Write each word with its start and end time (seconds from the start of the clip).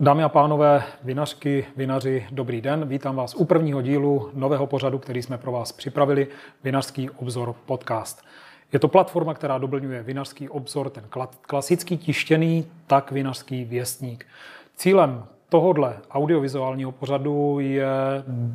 Dámy 0.00 0.22
a 0.22 0.28
pánové, 0.28 0.84
vinařky, 1.02 1.66
vinaři, 1.76 2.26
dobrý 2.30 2.60
den. 2.60 2.88
Vítám 2.88 3.16
vás 3.16 3.34
u 3.34 3.44
prvního 3.44 3.82
dílu 3.82 4.30
nového 4.34 4.66
pořadu, 4.66 4.98
který 4.98 5.22
jsme 5.22 5.38
pro 5.38 5.52
vás 5.52 5.72
připravili, 5.72 6.26
Vinařský 6.64 7.10
obzor 7.10 7.54
podcast. 7.66 8.22
Je 8.72 8.78
to 8.78 8.88
platforma, 8.88 9.34
která 9.34 9.58
doplňuje 9.58 10.02
Vinařský 10.02 10.48
obzor, 10.48 10.90
ten 10.90 11.04
klasický 11.40 11.98
tištěný, 11.98 12.66
tak 12.86 13.12
Vinařský 13.12 13.64
věstník. 13.64 14.26
Cílem 14.76 15.24
tohodle 15.54 15.96
audiovizuálního 16.10 16.92
pořadu 16.92 17.58
je 17.60 17.86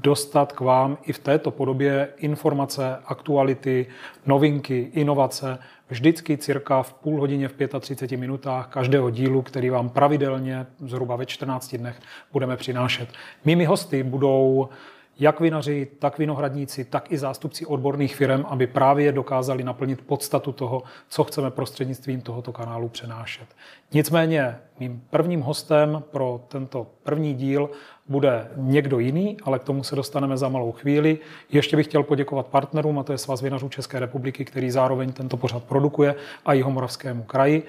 dostat 0.02 0.54
k 0.54 0.60
vám 0.60 0.98
i 1.04 1.14
v 1.14 1.20
této 1.20 1.52
podobě 1.52 2.10
informace, 2.18 2.98
aktuality, 3.06 3.88
novinky, 4.26 4.92
inovace, 4.94 5.60
vždycky 5.90 6.38
cirka 6.38 6.84
v 6.84 6.94
půl 6.94 7.20
hodině, 7.20 7.48
v 7.48 7.54
35 7.80 8.18
minutách 8.18 8.68
každého 8.68 9.10
dílu, 9.10 9.42
který 9.42 9.70
vám 9.70 9.90
pravidelně 9.90 10.66
zhruba 10.80 11.16
ve 11.16 11.26
14 11.26 11.76
dnech 11.76 12.00
budeme 12.34 12.58
přinášet. 12.58 13.10
Mými 13.46 13.66
hosty 13.66 14.04
budou 14.04 14.70
jak 15.20 15.40
vinaři, 15.40 15.88
tak 16.00 16.18
vinohradníci, 16.18 16.86
tak 16.86 17.12
i 17.12 17.18
zástupci 17.18 17.66
odborných 17.66 18.16
firm, 18.16 18.46
aby 18.48 18.68
právě 18.68 19.12
dokázali 19.12 19.64
naplnit 19.64 20.02
podstatu 20.02 20.52
toho, 20.52 20.84
co 21.10 21.24
chceme 21.24 21.52
prostřednictvím 21.52 22.22
tohoto 22.22 22.52
kanálu 22.52 22.90
přenášet. 22.90 23.48
Nicméně 23.94 24.58
mým 24.80 25.04
prvním 25.10 25.42
hostem 25.42 26.04
pro 26.12 26.42
tento 26.48 26.88
první 27.04 27.34
díl 27.34 27.70
bude 28.08 28.48
někdo 28.56 29.00
jiný, 29.00 29.38
ale 29.44 29.60
k 29.60 29.64
tomu 29.64 29.84
se 29.84 29.96
dostaneme 29.96 30.38
za 30.38 30.50
malou 30.50 30.72
chvíli. 30.72 31.20
Ještě 31.52 31.76
bych 31.78 31.88
chtěl 31.88 32.04
poděkovat 32.04 32.48
partnerům, 32.48 33.00
a 33.00 33.04
to 33.04 33.12
je 33.12 33.18
Svaz 33.18 33.42
vinařů 33.42 33.70
České 33.70 34.00
republiky, 34.00 34.46
který 34.46 34.72
zároveň 34.72 35.12
tento 35.12 35.38
pořad 35.38 35.64
produkuje, 35.64 36.16
a 36.46 36.54
Jihomoravskému 36.54 37.24
kraji. 37.24 37.64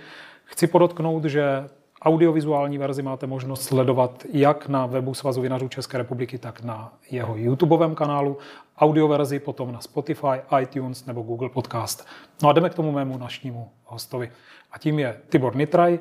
Chci 0.44 0.66
podotknout, 0.66 1.24
že 1.24 1.68
Audiovizuální 2.02 2.78
verzi 2.78 3.02
máte 3.02 3.26
možnost 3.26 3.62
sledovat 3.62 4.24
jak 4.32 4.68
na 4.68 4.86
webu 4.86 5.14
Svazu 5.14 5.40
vinařů 5.40 5.68
České 5.68 5.98
republiky, 5.98 6.38
tak 6.38 6.62
na 6.62 6.92
jeho 7.10 7.36
YouTubeovém 7.36 7.94
kanálu. 7.94 8.38
Audioverzi 8.78 9.38
potom 9.38 9.72
na 9.72 9.80
Spotify, 9.80 10.40
iTunes 10.62 11.06
nebo 11.06 11.22
Google 11.22 11.48
Podcast. 11.48 12.06
No 12.42 12.48
a 12.48 12.52
jdeme 12.52 12.70
k 12.70 12.74
tomu 12.74 12.92
mému 12.92 13.18
našnímu 13.18 13.70
hostovi. 13.84 14.30
A 14.72 14.78
tím 14.78 14.98
je 14.98 15.20
Tibor 15.28 15.56
Nitraj, 15.56 15.98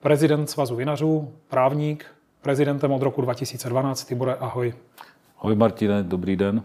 prezident 0.00 0.46
Svazu 0.46 0.76
vinařů, 0.76 1.32
právník, 1.48 2.06
prezidentem 2.42 2.92
od 2.92 3.02
roku 3.02 3.20
2012. 3.20 4.04
Tibore, 4.04 4.34
ahoj. 4.34 4.74
Ahoj 5.38 5.54
Martine, 5.54 6.02
dobrý 6.02 6.36
den. 6.36 6.62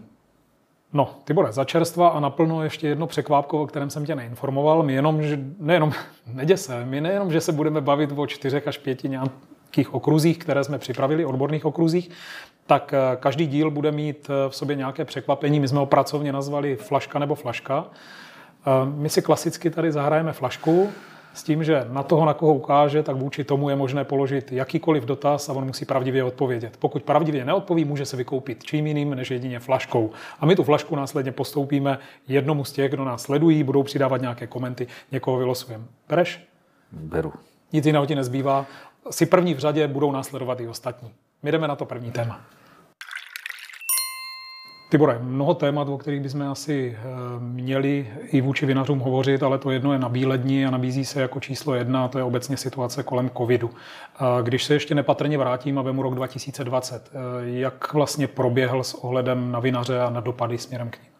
No, 0.92 1.14
Tibore, 1.24 1.52
za 1.52 1.64
čerstva 1.64 2.08
a 2.08 2.20
naplno 2.20 2.62
ještě 2.62 2.88
jedno 2.88 3.06
překvápko, 3.06 3.62
o 3.62 3.66
kterém 3.66 3.90
jsem 3.90 4.06
tě 4.06 4.14
neinformoval. 4.14 4.82
My 4.82 4.92
jenom, 4.92 5.22
že, 5.22 5.38
nejenom, 5.58 5.92
neděse, 6.32 6.64
se, 6.64 6.84
my 6.84 7.00
nejenom, 7.00 7.32
že 7.32 7.40
se 7.40 7.52
budeme 7.52 7.80
bavit 7.80 8.10
o 8.16 8.26
čtyřech 8.26 8.68
až 8.68 8.78
pěti 8.78 9.08
nějakých 9.08 9.94
okruzích, 9.94 10.38
které 10.38 10.64
jsme 10.64 10.78
připravili, 10.78 11.24
odborných 11.24 11.64
okruzích, 11.64 12.10
tak 12.66 12.94
eh, 12.94 13.16
každý 13.16 13.46
díl 13.46 13.70
bude 13.70 13.92
mít 13.92 14.30
eh, 14.30 14.50
v 14.50 14.56
sobě 14.56 14.76
nějaké 14.76 15.04
překvapení. 15.04 15.60
My 15.60 15.68
jsme 15.68 15.78
ho 15.78 15.86
pracovně 15.86 16.32
nazvali 16.32 16.76
flaška 16.76 17.18
nebo 17.18 17.34
flaška. 17.34 17.84
Eh, 18.66 18.70
my 18.94 19.08
si 19.08 19.22
klasicky 19.22 19.70
tady 19.70 19.92
zahrajeme 19.92 20.32
flašku, 20.32 20.92
s 21.36 21.42
tím, 21.42 21.64
že 21.64 21.86
na 21.90 22.02
toho, 22.02 22.26
na 22.26 22.34
koho 22.34 22.54
ukáže, 22.54 23.02
tak 23.02 23.16
vůči 23.16 23.44
tomu 23.44 23.70
je 23.70 23.76
možné 23.76 24.04
položit 24.04 24.52
jakýkoliv 24.52 25.04
dotaz 25.04 25.48
a 25.48 25.52
on 25.52 25.64
musí 25.64 25.84
pravdivě 25.84 26.24
odpovědět. 26.24 26.76
Pokud 26.76 27.02
pravdivě 27.02 27.44
neodpoví, 27.44 27.84
může 27.84 28.04
se 28.04 28.16
vykoupit 28.16 28.64
čím 28.64 28.86
jiným 28.86 29.14
než 29.14 29.30
jedině 29.30 29.58
flaškou. 29.58 30.10
A 30.40 30.46
my 30.46 30.56
tu 30.56 30.64
flašku 30.64 30.96
následně 30.96 31.32
postoupíme 31.32 31.98
jednomu 32.28 32.64
z 32.64 32.72
těch, 32.72 32.90
kdo 32.90 33.04
nás 33.04 33.22
sledují, 33.22 33.62
budou 33.62 33.82
přidávat 33.82 34.20
nějaké 34.20 34.46
komenty, 34.46 34.86
někoho 35.12 35.38
vylosujeme. 35.38 35.84
Bereš? 36.08 36.48
Beru. 36.92 37.32
Nic 37.72 37.86
jiného 37.86 38.06
ti 38.06 38.14
nezbývá. 38.14 38.66
Si 39.10 39.26
první 39.26 39.54
v 39.54 39.58
řadě 39.58 39.88
budou 39.88 40.12
následovat 40.12 40.60
i 40.60 40.68
ostatní. 40.68 41.10
My 41.42 41.52
jdeme 41.52 41.68
na 41.68 41.76
to 41.76 41.84
první 41.84 42.10
téma. 42.10 42.40
Tibore, 44.88 45.18
mnoho 45.22 45.54
témat, 45.54 45.88
o 45.88 45.98
kterých 45.98 46.20
bychom 46.20 46.42
asi 46.42 46.96
eh, 46.98 47.04
měli 47.40 48.08
i 48.32 48.40
vůči 48.40 48.66
vinařům 48.66 48.98
hovořit, 48.98 49.42
ale 49.42 49.58
to 49.58 49.70
jedno 49.70 49.92
je 49.92 49.98
na 49.98 50.08
bílední 50.08 50.66
a 50.66 50.70
nabízí 50.70 51.04
se 51.04 51.20
jako 51.20 51.40
číslo 51.40 51.74
jedna, 51.74 52.04
a 52.04 52.08
to 52.08 52.18
je 52.18 52.24
obecně 52.24 52.56
situace 52.56 53.02
kolem 53.02 53.30
covidu. 53.36 53.70
Když 54.42 54.64
se 54.64 54.74
ještě 54.74 54.94
nepatrně 54.94 55.38
vrátím 55.38 55.78
a 55.78 55.82
vemu 55.82 56.02
rok 56.02 56.14
2020, 56.14 57.10
eh, 57.12 57.18
jak 57.42 57.92
vlastně 57.94 58.26
proběhl 58.26 58.84
s 58.84 58.94
ohledem 58.94 59.52
na 59.52 59.60
vinaře 59.60 60.00
a 60.00 60.10
na 60.10 60.20
dopady 60.20 60.58
směrem 60.58 60.90
k 60.90 60.98
ním? 61.02 61.12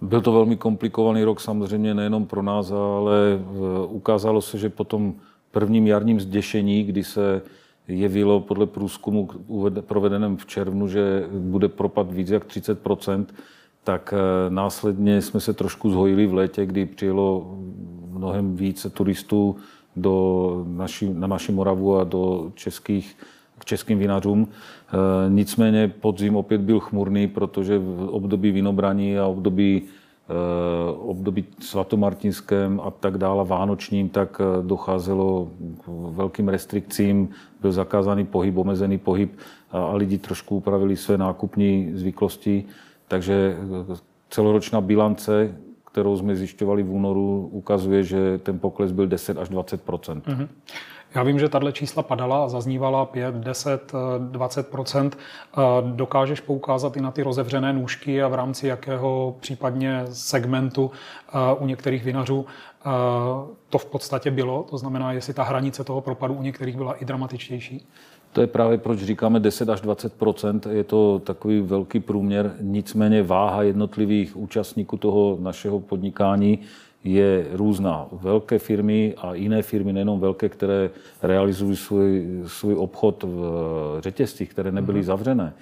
Byl 0.00 0.20
to 0.20 0.32
velmi 0.32 0.56
komplikovaný 0.56 1.24
rok 1.24 1.40
samozřejmě 1.40 1.94
nejenom 1.94 2.26
pro 2.26 2.42
nás, 2.42 2.70
ale 2.70 3.16
eh, 3.34 3.86
ukázalo 3.86 4.40
se, 4.40 4.58
že 4.58 4.68
po 4.68 4.84
tom 4.84 5.14
prvním 5.50 5.86
jarním 5.86 6.20
zděšení, 6.20 6.84
kdy 6.84 7.04
se 7.04 7.42
jevilo 7.90 8.40
podle 8.40 8.66
průzkumu 8.66 9.28
provedeném 9.80 10.36
v 10.36 10.46
červnu, 10.46 10.88
že 10.88 11.26
bude 11.32 11.68
propad 11.68 12.12
víc 12.12 12.30
jak 12.30 12.46
30% 12.46 13.26
tak 13.84 14.14
eh, 14.16 14.50
následně 14.50 15.22
jsme 15.22 15.40
se 15.40 15.52
trošku 15.52 15.90
zhojili 15.90 16.26
v 16.26 16.34
létě, 16.34 16.66
kdy 16.66 16.86
přijelo 16.86 17.58
mnohem 18.10 18.56
více 18.56 18.90
turistů 18.90 19.56
do 19.96 20.64
naší, 20.68 21.14
na 21.14 21.26
naši 21.26 21.52
Moravu 21.52 21.96
a 21.96 22.04
do 22.04 22.52
českých, 22.54 23.16
k 23.58 23.64
českým 23.64 23.98
vinařům. 23.98 24.48
Eh, 24.48 25.30
nicméně 25.30 25.88
podzim 25.88 26.36
opět 26.36 26.60
byl 26.60 26.80
chmurný, 26.80 27.28
protože 27.28 27.78
v 27.78 28.08
období 28.10 28.50
vinobraní 28.50 29.18
a 29.18 29.26
období 29.26 29.82
období 30.96 31.44
svatomartinském 31.60 32.80
a 32.84 32.90
tak 32.90 33.18
dále, 33.18 33.44
vánočním, 33.44 34.08
tak 34.08 34.40
eh, 34.40 34.62
docházelo 34.62 35.50
k 35.84 35.88
velkým 35.88 36.48
restrikcím, 36.48 37.28
byl 37.60 37.72
zakázaný 37.72 38.26
pohyb, 38.26 38.56
omezený 38.56 38.98
pohyb 38.98 39.38
a 39.70 39.94
lidi 39.94 40.18
trošku 40.18 40.56
upravili 40.56 40.96
své 40.96 41.18
nákupní 41.18 41.92
zvyklosti, 41.94 42.64
takže 43.08 43.56
eh, 43.92 43.96
celoročná 44.30 44.80
bilance, 44.80 45.54
kterou 45.92 46.16
jsme 46.16 46.36
zjišťovali 46.36 46.82
v 46.82 46.92
únoru, 46.92 47.48
ukazuje, 47.52 48.02
že 48.02 48.38
ten 48.38 48.58
pokles 48.58 48.92
byl 48.92 49.06
10 49.06 49.38
až 49.38 49.48
20 49.48 49.86
mm-hmm. 49.86 50.48
Já 51.14 51.22
vím, 51.22 51.38
že 51.38 51.48
tahle 51.48 51.72
čísla 51.72 52.02
padala 52.02 52.44
a 52.44 52.48
zaznívala 52.48 53.06
5, 53.06 53.34
10, 53.34 53.92
20% 54.30 55.10
Dokážeš 55.82 56.40
poukázat 56.40 56.96
i 56.96 57.00
na 57.00 57.10
ty 57.10 57.22
rozevřené 57.22 57.72
nůžky 57.72 58.22
a 58.22 58.28
v 58.28 58.34
rámci 58.34 58.66
jakého 58.66 59.36
případně 59.40 60.02
segmentu 60.10 60.90
eh, 61.28 61.54
u 61.58 61.66
některých 61.66 62.04
vinařů 62.04 62.46
eh, 62.46 62.90
to 63.68 63.78
v 63.78 63.86
podstatě 63.86 64.30
bylo? 64.30 64.66
To 64.70 64.78
znamená, 64.78 65.12
jestli 65.12 65.34
ta 65.34 65.42
hranice 65.42 65.84
toho 65.84 66.00
propadu 66.00 66.34
u 66.34 66.42
některých 66.42 66.76
byla 66.76 66.94
i 66.94 67.04
dramatičtější? 67.04 67.86
To 68.32 68.40
je 68.40 68.46
právě 68.46 68.78
proč 68.78 68.98
říkáme 68.98 69.40
10 69.40 69.68
až 69.68 69.80
20 69.80 70.12
je 70.70 70.84
to 70.84 71.18
takový 71.18 71.60
velký 71.60 72.00
průměr, 72.00 72.54
nicméně 72.60 73.22
váha 73.22 73.62
jednotlivých 73.62 74.36
účastníků 74.36 74.96
toho 74.96 75.38
našeho 75.40 75.80
podnikání 75.80 76.58
je 77.04 77.46
různá. 77.52 78.06
Velké 78.12 78.58
firmy 78.58 79.14
a 79.18 79.34
jiné 79.34 79.62
firmy, 79.62 79.92
nejenom 79.92 80.20
velké, 80.20 80.48
které 80.48 80.90
realizují 81.22 81.76
svůj, 81.76 82.42
svůj 82.46 82.74
obchod 82.74 83.22
v 83.22 83.98
řetězcích, 84.00 84.50
které 84.50 84.72
nebyly 84.72 85.00
mm-hmm. 85.00 85.04
zavřené, 85.04 85.52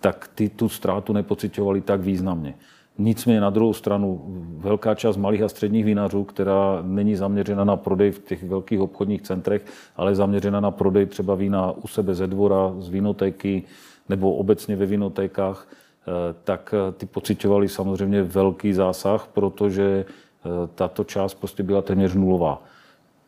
tak 0.00 0.30
ty 0.34 0.48
tu 0.48 0.68
ztrátu 0.68 1.12
nepocitovali 1.12 1.80
tak 1.80 2.00
významně. 2.00 2.54
Nicméně 2.98 3.40
na 3.40 3.50
druhou 3.50 3.72
stranu 3.72 4.22
velká 4.58 4.94
část 4.94 5.16
malých 5.16 5.42
a 5.42 5.48
středních 5.48 5.84
vinařů, 5.84 6.24
která 6.24 6.82
není 6.82 7.16
zaměřena 7.16 7.64
na 7.64 7.76
prodej 7.76 8.10
v 8.10 8.18
těch 8.18 8.44
velkých 8.44 8.80
obchodních 8.80 9.22
centrech, 9.22 9.64
ale 9.96 10.14
zaměřena 10.14 10.60
na 10.60 10.70
prodej 10.70 11.06
třeba 11.06 11.34
vína 11.34 11.72
u 11.72 11.86
sebe 11.86 12.14
ze 12.14 12.26
dvora, 12.26 12.74
z 12.78 12.88
vinotéky 12.88 13.62
nebo 14.08 14.34
obecně 14.34 14.76
ve 14.76 14.86
vinotékách, 14.86 15.68
eh, 15.70 16.34
tak 16.44 16.74
eh, 16.74 16.92
ty 16.92 17.06
pocitovali 17.06 17.68
samozřejmě 17.68 18.22
velký 18.22 18.72
zásah, 18.72 19.28
protože 19.32 20.04
Eh, 20.04 20.27
tato 20.74 21.04
část 21.04 21.34
prostě 21.34 21.62
byla 21.62 21.82
téměř 21.82 22.14
nulová. 22.14 22.62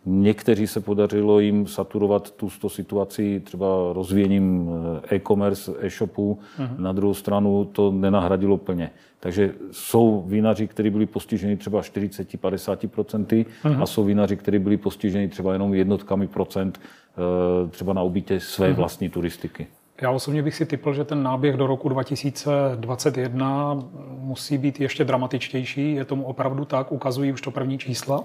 Někteří 0.06 0.67
se 0.67 0.81
podařilo 0.81 1.40
jim 1.40 1.67
saturovat 1.67 2.31
tu, 2.31 2.49
tu 2.61 2.69
situaci 2.69 3.40
třeba 3.44 3.67
rozvíjením 3.93 4.70
eh, 5.11 5.17
e-commerce, 5.17 5.73
e-shopu, 5.81 6.38
uh-huh. 6.58 6.79
na 6.79 6.93
druhou 6.93 7.14
stranu 7.14 7.64
to 7.64 7.93
nenahradilo 7.93 8.56
plně. 8.56 8.90
Takže 9.20 9.55
jsou 9.70 10.25
vinaři, 10.26 10.67
kteří 10.67 10.90
byli 10.90 11.06
postiženi 11.06 11.56
třeba 11.56 11.81
40-50% 11.81 13.46
uh-huh. 13.64 13.82
a 13.82 13.87
jsou 13.87 14.05
vinaři, 14.05 14.37
kteří 14.37 14.58
byli 14.58 14.76
postiženi 14.76 15.29
třeba 15.29 15.52
jenom 15.52 15.75
jednotkami 15.75 16.26
procent, 16.26 16.81
eh, 16.81 17.69
třeba 17.69 17.93
na 17.93 18.02
obytě 18.02 18.40
své 18.40 18.70
uh-huh. 18.70 18.76
vlastní 18.76 19.08
turistiky. 19.08 19.67
Já 20.00 20.11
osobně 20.11 20.43
bych 20.43 20.55
si 20.55 20.67
typl, 20.67 20.94
že 20.94 21.05
ten 21.05 21.23
náběh 21.23 21.56
do 21.56 21.67
roku 21.67 21.88
2021 21.88 23.85
musí 24.19 24.58
být 24.58 24.81
ještě 24.81 25.05
dramatičtější. 25.05 25.94
Je 25.94 26.05
tomu 26.05 26.25
opravdu 26.25 26.64
tak? 26.64 26.93
Ukazují 26.93 27.32
už 27.32 27.41
to 27.41 27.50
první 27.50 27.79
čísla? 27.79 28.25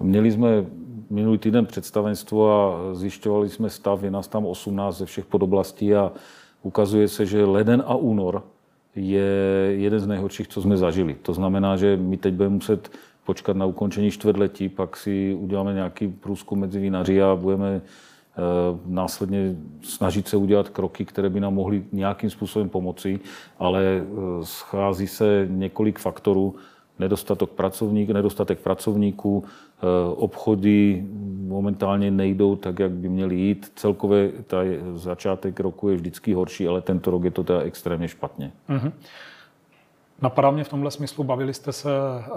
Měli 0.00 0.30
jsme 0.30 0.64
minulý 1.10 1.38
týden 1.38 1.66
představenstvo 1.66 2.52
a 2.52 2.94
zjišťovali 2.94 3.48
jsme 3.48 3.70
stav, 3.70 4.02
je 4.02 4.10
nás 4.10 4.28
tam 4.28 4.46
18 4.46 4.98
ze 4.98 5.06
všech 5.06 5.24
podoblastí 5.24 5.94
a 5.94 6.12
ukazuje 6.62 7.08
se, 7.08 7.26
že 7.26 7.44
leden 7.44 7.82
a 7.86 7.94
únor 7.94 8.42
je 8.96 9.22
jeden 9.70 10.00
z 10.00 10.06
nejhorších, 10.06 10.48
co 10.48 10.62
jsme 10.62 10.76
zažili. 10.76 11.16
To 11.22 11.32
znamená, 11.32 11.76
že 11.76 11.96
my 11.96 12.16
teď 12.16 12.34
budeme 12.34 12.54
muset 12.54 12.90
počkat 13.24 13.56
na 13.56 13.66
ukončení 13.66 14.10
čtvrtletí, 14.10 14.68
pak 14.68 14.96
si 14.96 15.34
uděláme 15.34 15.72
nějaký 15.72 16.08
průzkum 16.08 16.60
mezi 16.60 16.80
vinaři 16.80 17.22
a 17.22 17.36
budeme 17.36 17.80
následně 18.86 19.56
snažit 19.82 20.28
se 20.28 20.36
udělat 20.36 20.68
kroky, 20.68 21.04
které 21.04 21.30
by 21.30 21.40
nám 21.40 21.54
mohly 21.54 21.84
nějakým 21.92 22.30
způsobem 22.30 22.68
pomoci, 22.68 23.20
ale 23.58 24.04
schází 24.42 25.06
se 25.06 25.46
několik 25.50 25.98
faktorů, 25.98 26.54
nedostatek 26.98 27.50
pracovník, 27.50 28.10
nedostatek 28.10 28.58
pracovníků, 28.58 29.44
obchody 30.16 31.06
momentálně 31.46 32.10
nejdou 32.10 32.56
tak, 32.56 32.78
jak 32.78 32.90
by 32.90 33.08
měly 33.08 33.36
jít. 33.36 33.72
Celkově 33.74 34.32
ta 34.46 34.56
začátek 34.94 35.60
roku 35.60 35.88
je 35.88 35.96
vždycky 35.96 36.32
horší, 36.32 36.68
ale 36.68 36.80
tento 36.80 37.10
rok 37.10 37.24
je 37.24 37.30
to 37.30 37.44
teda 37.44 37.60
extrémně 37.60 38.08
špatně. 38.08 38.52
Mm-hmm. 38.68 38.92
Napadá 40.22 40.50
mě 40.50 40.64
v 40.64 40.68
tomhle 40.68 40.90
smyslu, 40.90 41.24
bavili 41.24 41.54
jste 41.54 41.72
se 41.72 41.90
eh, 41.90 42.28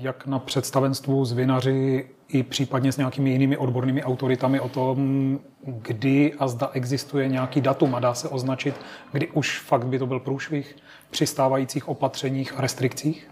jak 0.00 0.26
na 0.26 0.38
představenstvu 0.38 1.24
s 1.24 1.32
vinaři 1.32 2.08
i 2.28 2.42
případně 2.42 2.92
s 2.92 2.96
nějakými 2.96 3.30
jinými 3.30 3.56
odbornými 3.56 4.04
autoritami 4.04 4.60
o 4.60 4.68
tom, 4.68 5.38
kdy 5.66 6.34
a 6.38 6.48
zda 6.48 6.70
existuje 6.72 7.28
nějaký 7.28 7.60
datum 7.60 7.94
a 7.94 8.00
dá 8.00 8.14
se 8.14 8.28
označit, 8.28 8.74
kdy 9.12 9.28
už 9.28 9.58
fakt 9.58 9.86
by 9.86 9.98
to 9.98 10.06
byl 10.06 10.20
průšvih 10.20 10.76
při 11.10 11.26
stávajících 11.26 11.88
opatřeních 11.88 12.58
a 12.58 12.60
restrikcích? 12.60 13.30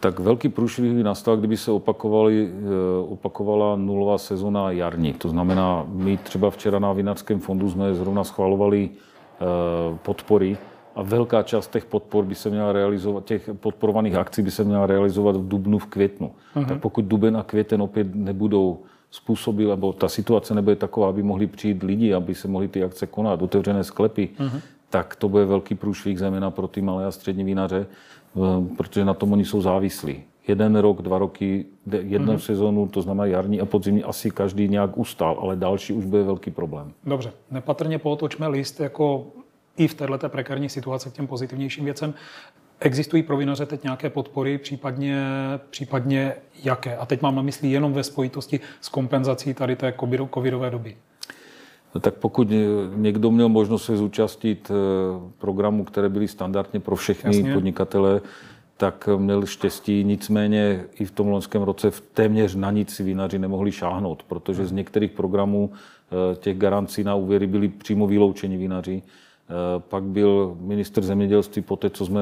Tak 0.00 0.18
velký 0.18 0.48
průšvih 0.48 0.92
by 0.92 1.02
nastal, 1.02 1.36
kdyby 1.36 1.56
se 1.56 1.70
opakovali, 1.70 2.50
eh, 2.50 3.08
opakovala 3.08 3.76
nulová 3.76 4.18
sezona 4.18 4.70
jarní. 4.70 5.12
To 5.12 5.28
znamená, 5.28 5.84
my 5.88 6.16
třeba 6.16 6.50
včera 6.50 6.78
na 6.78 6.92
Vinařském 6.92 7.40
fondu 7.40 7.70
jsme 7.70 7.94
zrovna 7.94 8.24
schvalovali 8.24 8.90
eh, 8.90 9.98
podpory, 10.02 10.56
a 10.96 11.02
velká 11.02 11.42
část 11.42 11.70
těch 11.70 11.84
podpor 11.84 12.24
by 12.24 12.34
se 12.34 12.50
měla 12.50 12.72
realizovat, 12.72 13.24
těch 13.24 13.50
podporovaných 13.60 14.14
akcí 14.14 14.42
by 14.42 14.50
se 14.50 14.64
měla 14.64 14.86
realizovat 14.86 15.36
v 15.36 15.48
dubnu, 15.48 15.78
v 15.78 15.86
květnu. 15.86 16.32
Uh-huh. 16.56 16.66
Tak 16.68 16.80
pokud 16.80 17.04
duben 17.04 17.36
a 17.36 17.42
květen 17.42 17.82
opět 17.82 18.14
nebudou 18.14 18.78
způsoby, 19.10 19.66
nebo 19.66 19.92
ta 19.92 20.08
situace 20.08 20.54
nebude 20.54 20.76
taková, 20.76 21.08
aby 21.08 21.22
mohli 21.22 21.46
přijít 21.46 21.82
lidi, 21.82 22.14
aby 22.14 22.34
se 22.34 22.48
mohly 22.48 22.68
ty 22.68 22.82
akce 22.84 23.06
konat, 23.06 23.42
otevřené 23.42 23.84
sklepy, 23.84 24.28
uh-huh. 24.38 24.60
tak 24.90 25.16
to 25.16 25.28
bude 25.28 25.44
velký 25.44 25.74
průšvih 25.74 26.18
zejména 26.18 26.50
pro 26.50 26.68
ty 26.68 26.82
malé 26.82 27.06
a 27.06 27.10
střední 27.10 27.44
vinaře, 27.44 27.86
eh, 28.36 28.40
protože 28.76 29.04
na 29.04 29.14
tom 29.14 29.32
oni 29.32 29.44
jsou 29.44 29.60
závislí. 29.60 30.22
Jeden 30.48 30.76
rok, 30.76 31.02
dva 31.02 31.18
roky, 31.18 31.66
jednu 32.00 32.32
uh-huh. 32.32 32.38
sezonu, 32.38 32.88
to 32.88 33.02
znamená 33.02 33.26
jarní 33.26 33.60
a 33.60 33.66
podzimní, 33.66 34.04
asi 34.04 34.30
každý 34.30 34.68
nějak 34.68 34.98
ustál, 34.98 35.38
ale 35.40 35.56
další 35.56 35.92
už 35.92 36.04
bude 36.04 36.22
velký 36.22 36.50
problém. 36.50 36.92
Dobře, 37.04 37.32
nepatrně 37.50 37.98
pootočme 37.98 38.48
list 38.48 38.80
jako 38.80 39.26
i 39.76 39.88
v 39.88 39.94
této 39.94 40.28
prekární 40.28 40.68
situaci 40.68 41.10
k 41.10 41.12
těm 41.12 41.26
pozitivnějším 41.26 41.84
věcem. 41.84 42.14
Existují 42.80 43.22
pro 43.22 43.36
vinaře 43.36 43.66
teď 43.66 43.82
nějaké 43.82 44.10
podpory, 44.10 44.58
případně, 44.58 45.24
případně 45.70 46.34
jaké? 46.64 46.96
A 46.96 47.06
teď 47.06 47.22
mám 47.22 47.36
na 47.36 47.42
mysli 47.42 47.68
jenom 47.68 47.92
ve 47.92 48.02
spojitosti 48.02 48.60
s 48.80 48.88
kompenzací 48.88 49.54
tady 49.54 49.76
té 49.76 49.94
covidové 50.34 50.70
doby. 50.70 50.96
No 51.94 52.00
tak 52.00 52.14
pokud 52.14 52.48
někdo 52.94 53.30
měl 53.30 53.48
možnost 53.48 53.84
se 53.84 53.96
zúčastnit 53.96 54.70
eh, 54.70 54.74
programu, 55.38 55.84
které 55.84 56.08
byly 56.08 56.28
standardně 56.28 56.80
pro 56.80 56.96
všechny 56.96 57.36
Jasně. 57.36 57.54
podnikatele, 57.54 58.20
tak 58.76 59.08
měl 59.16 59.46
štěstí. 59.46 60.04
Nicméně 60.04 60.84
i 60.94 61.04
v 61.04 61.10
tom 61.10 61.28
loňském 61.28 61.62
roce 61.62 61.90
v 61.90 62.00
téměř 62.00 62.54
na 62.54 62.70
nic 62.70 62.90
si 62.94 63.02
vinaři 63.02 63.38
nemohli 63.38 63.72
šáhnout, 63.72 64.22
protože 64.22 64.66
z 64.66 64.72
některých 64.72 65.10
programů 65.10 65.70
eh, 65.72 66.36
těch 66.36 66.58
garancí 66.58 67.04
na 67.04 67.14
úvěry 67.14 67.46
byli 67.46 67.68
přímo 67.68 68.06
vyloučeni 68.06 68.56
vinaři. 68.56 69.02
Eh, 69.48 69.82
pak 69.88 70.02
byl 70.02 70.56
minister 70.60 71.04
zemědělství 71.04 71.62
po 71.62 71.76
té, 71.76 71.90
co 71.90 72.06
jsme 72.06 72.20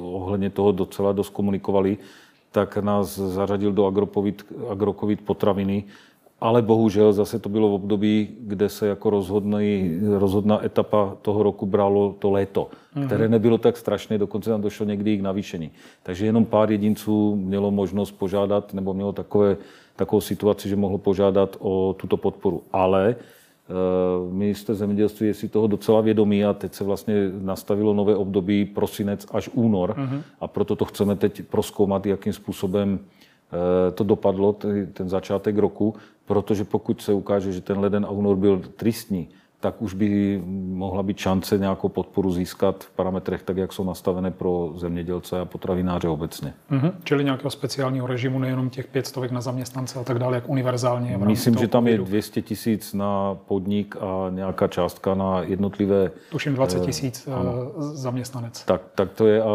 ohledně 0.00 0.50
toho 0.50 0.72
docela 0.72 1.12
dost 1.12 1.30
komunikovali, 1.30 1.98
tak 2.52 2.76
nás 2.76 3.18
zařadil 3.18 3.72
do 3.72 3.86
agrokovit 4.70 5.20
potraviny, 5.24 5.84
ale 6.40 6.62
bohužel 6.62 7.12
zase 7.12 7.38
to 7.38 7.48
bylo 7.48 7.68
v 7.68 7.72
období, 7.74 8.28
kde 8.40 8.68
se 8.68 8.86
jako 8.86 9.10
rozhodný, 9.10 9.98
rozhodná 10.18 10.64
etapa 10.64 11.16
toho 11.22 11.42
roku 11.42 11.66
bralo 11.66 12.14
to 12.18 12.30
léto, 12.30 12.68
mm-hmm. 12.96 13.06
které 13.06 13.28
nebylo 13.28 13.58
tak 13.58 13.76
strašné, 13.76 14.18
dokonce 14.18 14.50
tam 14.50 14.62
došlo 14.62 14.86
někdy 14.86 15.12
i 15.12 15.18
k 15.18 15.22
navýšení. 15.22 15.70
Takže 16.02 16.26
jenom 16.26 16.44
pár 16.44 16.72
jedinců 16.72 17.36
mělo 17.36 17.70
možnost 17.70 18.12
požádat, 18.12 18.74
nebo 18.74 18.94
mělo 18.94 19.12
takové, 19.12 19.56
takovou 19.96 20.20
situaci, 20.20 20.68
že 20.68 20.76
mohlo 20.76 20.98
požádat 20.98 21.56
o 21.58 21.94
tuto 21.98 22.16
podporu. 22.16 22.62
Ale 22.72 23.16
minister 24.30 24.74
zemědělství 24.74 25.26
je 25.26 25.34
si 25.34 25.48
toho 25.48 25.66
docela 25.66 26.00
vědomý 26.00 26.44
a 26.44 26.52
teď 26.52 26.74
se 26.74 26.84
vlastně 26.84 27.30
nastavilo 27.38 27.94
nové 27.94 28.16
období 28.16 28.64
prosinec 28.64 29.26
až 29.32 29.50
únor 29.52 29.94
uh-huh. 29.98 30.22
a 30.40 30.48
proto 30.48 30.76
to 30.76 30.84
chceme 30.84 31.16
teď 31.16 31.42
proskoumat, 31.42 32.06
jakým 32.06 32.32
způsobem 32.32 32.98
eh, 32.98 33.90
to 33.90 34.04
dopadlo, 34.04 34.52
ten 34.92 35.08
začátek 35.08 35.58
roku, 35.58 35.94
protože 36.24 36.64
pokud 36.64 37.02
se 37.02 37.12
ukáže, 37.12 37.52
že 37.52 37.60
ten 37.60 37.78
leden 37.78 38.04
a 38.04 38.10
únor 38.10 38.36
byl 38.36 38.62
tristní, 38.76 39.28
tak 39.64 39.82
už 39.82 39.94
by 39.94 40.42
mohla 40.68 41.02
být 41.02 41.18
šance 41.18 41.58
nějakou 41.58 41.88
podporu 41.88 42.32
získat 42.32 42.84
v 42.84 42.90
parametrech, 42.90 43.42
tak 43.42 43.56
jak 43.56 43.72
jsou 43.72 43.84
nastavené 43.84 44.30
pro 44.30 44.72
zemědělce 44.76 45.40
a 45.40 45.44
potravináře 45.44 46.08
obecně. 46.08 46.54
Mm-hmm. 46.70 46.92
Čili 47.04 47.24
nějakého 47.24 47.50
speciálního 47.50 48.06
režimu, 48.06 48.38
nejenom 48.38 48.70
těch 48.70 48.86
pět 48.86 49.06
stovek 49.06 49.30
na 49.30 49.40
zaměstnance 49.40 49.98
a 49.98 50.04
tak 50.04 50.18
dále, 50.18 50.34
jak 50.34 50.48
univerzálně. 50.48 51.18
Myslím, 51.18 51.54
že 51.54 51.68
tam 51.68 51.86
je 51.86 51.98
200 51.98 52.42
tisíc 52.42 52.94
na 52.94 53.34
podnik 53.34 53.96
a 54.00 54.30
nějaká 54.30 54.68
částka 54.68 55.14
na 55.14 55.42
jednotlivé... 55.42 56.10
Tuším 56.30 56.54
20 56.54 56.82
eh, 56.82 56.86
tisíc 56.86 57.26
uh, 57.26 57.34
zaměstnanec. 57.78 58.64
Tak, 58.64 58.82
tak 58.94 59.12
to 59.12 59.26
je 59.26 59.42
a 59.42 59.48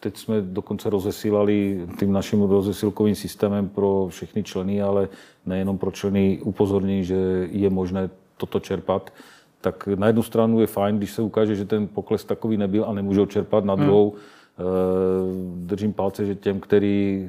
teď 0.00 0.16
jsme 0.16 0.40
dokonce 0.40 0.90
rozesílali 0.90 1.86
tím 1.98 2.12
naším 2.12 2.42
rozesilkovým 2.42 3.14
systémem 3.14 3.68
pro 3.68 4.06
všechny 4.10 4.42
členy, 4.42 4.82
ale 4.82 5.08
nejenom 5.46 5.78
pro 5.78 5.90
členy 5.90 6.38
upozornění, 6.42 7.04
že 7.04 7.48
je 7.50 7.70
možné 7.70 8.10
toto 8.40 8.60
čerpat 8.60 9.12
tak 9.60 9.86
na 9.86 10.06
jednu 10.06 10.22
stranu 10.22 10.60
je 10.60 10.66
fajn, 10.66 10.98
když 10.98 11.12
se 11.12 11.22
ukáže, 11.22 11.56
že 11.56 11.64
ten 11.64 11.88
pokles 11.88 12.24
takový 12.24 12.56
nebyl 12.56 12.84
a 12.84 12.92
nemůžou 12.92 13.26
čerpat, 13.26 13.64
na 13.64 13.74
hmm. 13.74 13.84
druhou 13.84 14.14
hmm. 14.58 15.66
držím 15.66 15.92
palce, 15.92 16.26
že 16.26 16.34
těm, 16.34 16.60
kteří 16.60 17.28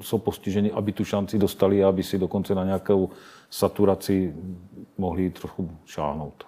jsou 0.00 0.18
postiženi, 0.18 0.72
aby 0.72 0.92
tu 0.92 1.04
šanci 1.04 1.38
dostali 1.38 1.84
a 1.84 1.88
aby 1.88 2.02
si 2.02 2.18
dokonce 2.18 2.54
na 2.54 2.64
nějakou 2.64 3.08
saturaci 3.50 4.34
mohli 4.98 5.30
trochu 5.30 5.70
šáhnout. 5.84 6.44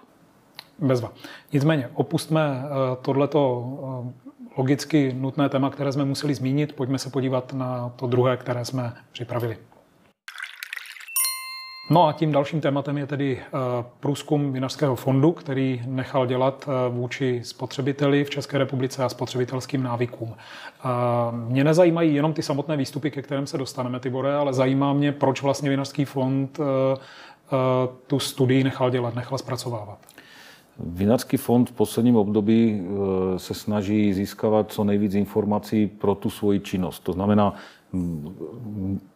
Bezva. 0.79 1.13
Nicméně, 1.53 1.89
opustme 1.93 2.63
eh, 2.63 2.95
tohleto 3.01 3.63
eh, 4.07 4.31
logicky 4.57 5.13
nutné 5.13 5.49
téma, 5.49 5.69
které 5.69 5.91
jsme 5.91 6.05
museli 6.05 6.33
zmínit. 6.33 6.73
Pojďme 6.73 6.99
se 6.99 7.09
podívat 7.09 7.53
na 7.53 7.89
to 7.95 8.07
druhé, 8.07 8.37
které 8.37 8.65
jsme 8.65 8.93
připravili. 9.11 9.57
No 11.89 12.07
a 12.07 12.13
tím 12.13 12.31
dalším 12.31 12.61
tématem 12.61 12.97
je 12.97 13.07
tedy 13.07 13.39
eh, 13.39 13.49
průzkum 13.99 14.53
Vinařského 14.53 14.95
fondu, 14.95 15.31
který 15.31 15.81
nechal 15.85 16.25
dělat 16.25 16.65
eh, 16.67 16.89
vůči 16.89 17.41
spotřebiteli 17.43 18.23
v 18.23 18.29
České 18.29 18.57
republice 18.57 19.03
a 19.03 19.09
spotřebitelským 19.09 19.83
návykům. 19.83 20.33
Eh, 20.33 20.87
mě 21.31 21.63
nezajímají 21.63 22.15
jenom 22.15 22.33
ty 22.33 22.43
samotné 22.43 22.77
výstupy, 22.77 23.11
ke 23.11 23.21
kterým 23.21 23.47
se 23.47 23.57
dostaneme, 23.57 23.99
Tibore, 23.99 24.35
ale 24.35 24.53
zajímá 24.53 24.93
mě, 24.93 25.11
proč 25.11 25.41
vlastně 25.41 25.69
Vinařský 25.69 26.05
fond 26.05 26.59
tu 28.07 28.19
studii 28.19 28.63
nechal 28.63 28.89
dělat, 28.89 29.15
nechal 29.15 29.37
zpracovávat. 29.37 29.99
Vinařský 30.79 31.37
fond 31.37 31.69
v 31.69 31.71
posledním 31.71 32.15
období 32.15 32.87
se 33.37 33.53
snaží 33.53 34.13
získávat 34.13 34.71
co 34.71 34.83
nejvíc 34.83 35.13
informací 35.13 35.87
pro 35.87 36.15
tu 36.15 36.29
svoji 36.29 36.59
činnost. 36.59 36.99
To 36.99 37.13
znamená, 37.13 37.55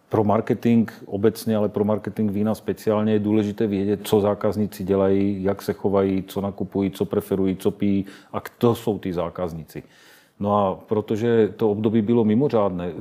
pro 0.10 0.24
marketing 0.24 0.92
obecně, 1.06 1.56
ale 1.56 1.70
pro 1.70 1.84
marketing 1.84 2.32
vína 2.32 2.56
speciálně 2.56 3.14
je 3.14 3.20
důležité 3.20 3.68
vědět, 3.68 4.00
co 4.04 4.22
zákazníci 4.22 4.84
dělají, 4.84 5.44
jak 5.44 5.62
se 5.62 5.74
chovají, 5.74 6.24
co 6.24 6.42
nakupují, 6.42 6.92
co 6.92 7.06
preferují, 7.06 7.56
co 7.56 7.72
pijí 7.72 8.06
a 8.34 8.40
kdo 8.40 8.76
jsou 8.76 9.00
ty 9.00 9.14
zákazníci. 9.14 9.84
No 10.40 10.58
a 10.58 10.76
protože 10.76 11.54
to 11.56 11.72
období 11.72 12.02
bylo 12.02 12.26
mimořádné, 12.26 12.92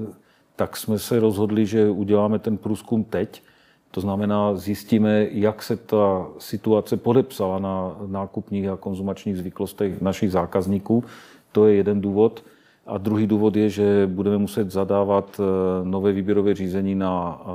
tak 0.56 0.76
jsme 0.76 0.98
se 0.98 1.20
rozhodli, 1.20 1.66
že 1.66 1.90
uděláme 1.90 2.38
ten 2.38 2.56
průzkum 2.56 3.04
teď. 3.04 3.42
To 3.90 4.00
znamená, 4.00 4.54
zjistíme, 4.54 5.26
jak 5.30 5.62
se 5.62 5.76
ta 5.76 6.26
situace 6.38 6.96
podepsala 6.96 7.58
na 7.58 7.96
nákupních 8.06 8.68
a 8.68 8.76
konzumačních 8.76 9.36
zvyklostech 9.36 10.00
našich 10.00 10.32
zákazníků. 10.32 11.04
To 11.52 11.66
je 11.66 11.74
jeden 11.74 12.00
důvod. 12.00 12.44
A 12.86 12.98
druhý 12.98 13.26
důvod 13.26 13.56
je, 13.56 13.68
že 13.70 14.06
budeme 14.12 14.38
muset 14.38 14.70
zadávat 14.70 15.40
eh, 15.40 15.84
nové 15.84 16.12
výběrové 16.12 16.54
řízení 16.54 16.94
na 16.94 17.40
eh, 17.40 17.48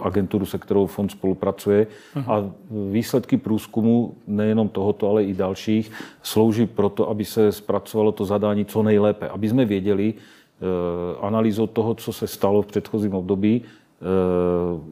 agenturu, 0.00 0.46
se 0.46 0.58
kterou 0.58 0.86
fond 0.86 1.08
spolupracuje. 1.08 1.86
Uh-huh. 2.14 2.32
A 2.32 2.50
výsledky 2.90 3.36
průzkumu, 3.36 4.14
nejenom 4.26 4.68
tohoto, 4.68 5.10
ale 5.10 5.24
i 5.24 5.34
dalších, 5.34 5.92
slouží 6.22 6.66
proto, 6.66 7.10
aby 7.10 7.24
se 7.24 7.52
zpracovalo 7.52 8.12
to 8.12 8.24
zadání 8.24 8.64
co 8.64 8.82
nejlépe. 8.82 9.28
Aby 9.28 9.48
jsme 9.48 9.64
věděli 9.64 10.14
eh, 10.14 10.64
analýzou 11.20 11.66
toho, 11.66 11.94
co 11.94 12.12
se 12.12 12.26
stalo 12.26 12.62
v 12.62 12.66
předchozím 12.66 13.14
období, 13.14 13.62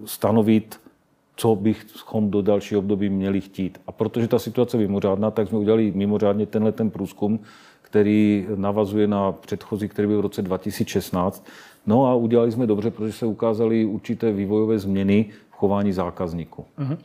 stanovit, 0.05 0.81
co 1.37 1.57
bychom 1.57 2.31
do 2.31 2.43
dalšího 2.43 2.79
období 2.79 3.09
měli 3.09 3.41
chtít. 3.41 3.81
A 3.87 3.93
protože 3.93 4.29
ta 4.29 4.39
situace 4.39 4.77
je 4.77 4.81
mimořádná, 4.81 5.31
tak 5.31 5.49
jsme 5.49 5.59
udělali 5.59 5.93
mimořádně 5.95 6.47
tenhle 6.47 6.73
ten 6.73 6.91
průzkum, 6.91 7.41
který 7.91 8.47
navazuje 8.55 9.07
na 9.07 9.33
předchozí, 9.33 9.89
který 9.89 10.09
byl 10.09 10.19
v 10.19 10.21
roce 10.21 10.43
2016. 10.43 11.47
No 11.87 12.07
a 12.07 12.15
udělali 12.15 12.53
jsme 12.53 12.67
dobře, 12.67 12.91
protože 12.91 13.13
se 13.13 13.27
ukázaly 13.27 13.85
určité 13.85 14.33
vývojové 14.33 14.79
změny 14.79 15.27
v 15.51 15.55
chování 15.55 15.93
zákazníků. 15.93 16.65
Mm-hmm. 16.79 16.99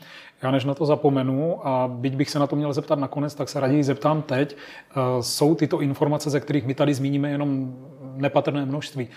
Já 0.44 0.52
než 0.52 0.66
na 0.66 0.74
to 0.74 0.86
zapomenu, 0.86 1.68
a 1.68 1.88
byť 1.88 2.16
bych 2.16 2.30
se 2.30 2.40
na 2.40 2.48
to 2.48 2.56
měl 2.56 2.74
zeptat 2.74 3.00
nakonec, 3.00 3.36
tak 3.36 3.50
se 3.50 3.60
raději 3.60 3.84
zeptám 3.84 4.22
teď. 4.22 4.58
Eh, 4.58 4.96
jsou 5.22 5.56
tyto 5.56 5.82
informace, 5.82 6.30
ze 6.30 6.40
kterých 6.40 6.66
my 6.66 6.74
tady 6.74 6.94
zmíníme 6.94 7.30
jenom 7.30 7.76
nepatrné 8.16 8.66
množství, 8.66 9.08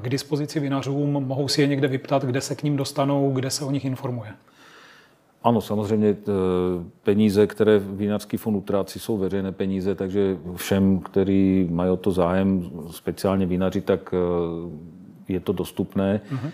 k 0.00 0.08
dispozici 0.08 0.60
vinařům, 0.60 1.12
mohou 1.12 1.48
si 1.48 1.60
je 1.60 1.66
někde 1.66 1.88
vyptat, 1.88 2.24
kde 2.24 2.40
se 2.40 2.54
k 2.54 2.62
ním 2.62 2.76
dostanou, 2.76 3.30
kde 3.30 3.50
se 3.50 3.64
o 3.64 3.70
nich 3.70 3.84
informuje? 3.84 4.32
Ano, 5.44 5.60
samozřejmě 5.60 6.08
eh, 6.08 6.32
peníze, 7.02 7.46
které 7.46 7.78
Vinařský 7.78 8.36
fond 8.36 8.56
utrácí, 8.56 8.98
jsou 8.98 9.18
veřejné 9.18 9.52
peníze, 9.52 9.94
takže 9.94 10.38
všem, 10.56 10.98
kteří 10.98 11.68
mají 11.70 11.90
o 11.90 11.96
to 11.96 12.10
zájem, 12.10 12.70
speciálně 12.90 13.46
vinaři, 13.46 13.80
tak 13.80 14.14
eh, 14.14 15.32
je 15.32 15.40
to 15.40 15.52
dostupné 15.52 16.20
uh-huh. 16.32 16.50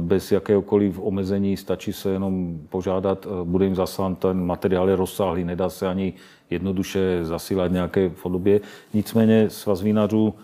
bez 0.00 0.32
jakéhokoliv 0.32 1.00
omezení, 1.02 1.56
stačí 1.56 1.92
se 1.92 2.10
jenom 2.10 2.58
požádat, 2.68 3.26
bude 3.44 3.64
jim 3.64 3.74
zaslán 3.74 4.16
ten 4.16 4.46
materiál 4.46 4.90
je 4.90 4.96
rozsáhlý, 4.96 5.44
nedá 5.44 5.70
se 5.70 5.88
ani 5.88 6.12
jednoduše 6.50 7.18
zasílat 7.22 7.72
nějaké 7.72 8.10
podobě. 8.10 8.60
Nicméně 8.94 9.50
svaz 9.50 9.82
vinařů 9.82 10.34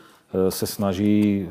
se 0.49 0.67
snaží 0.67 1.49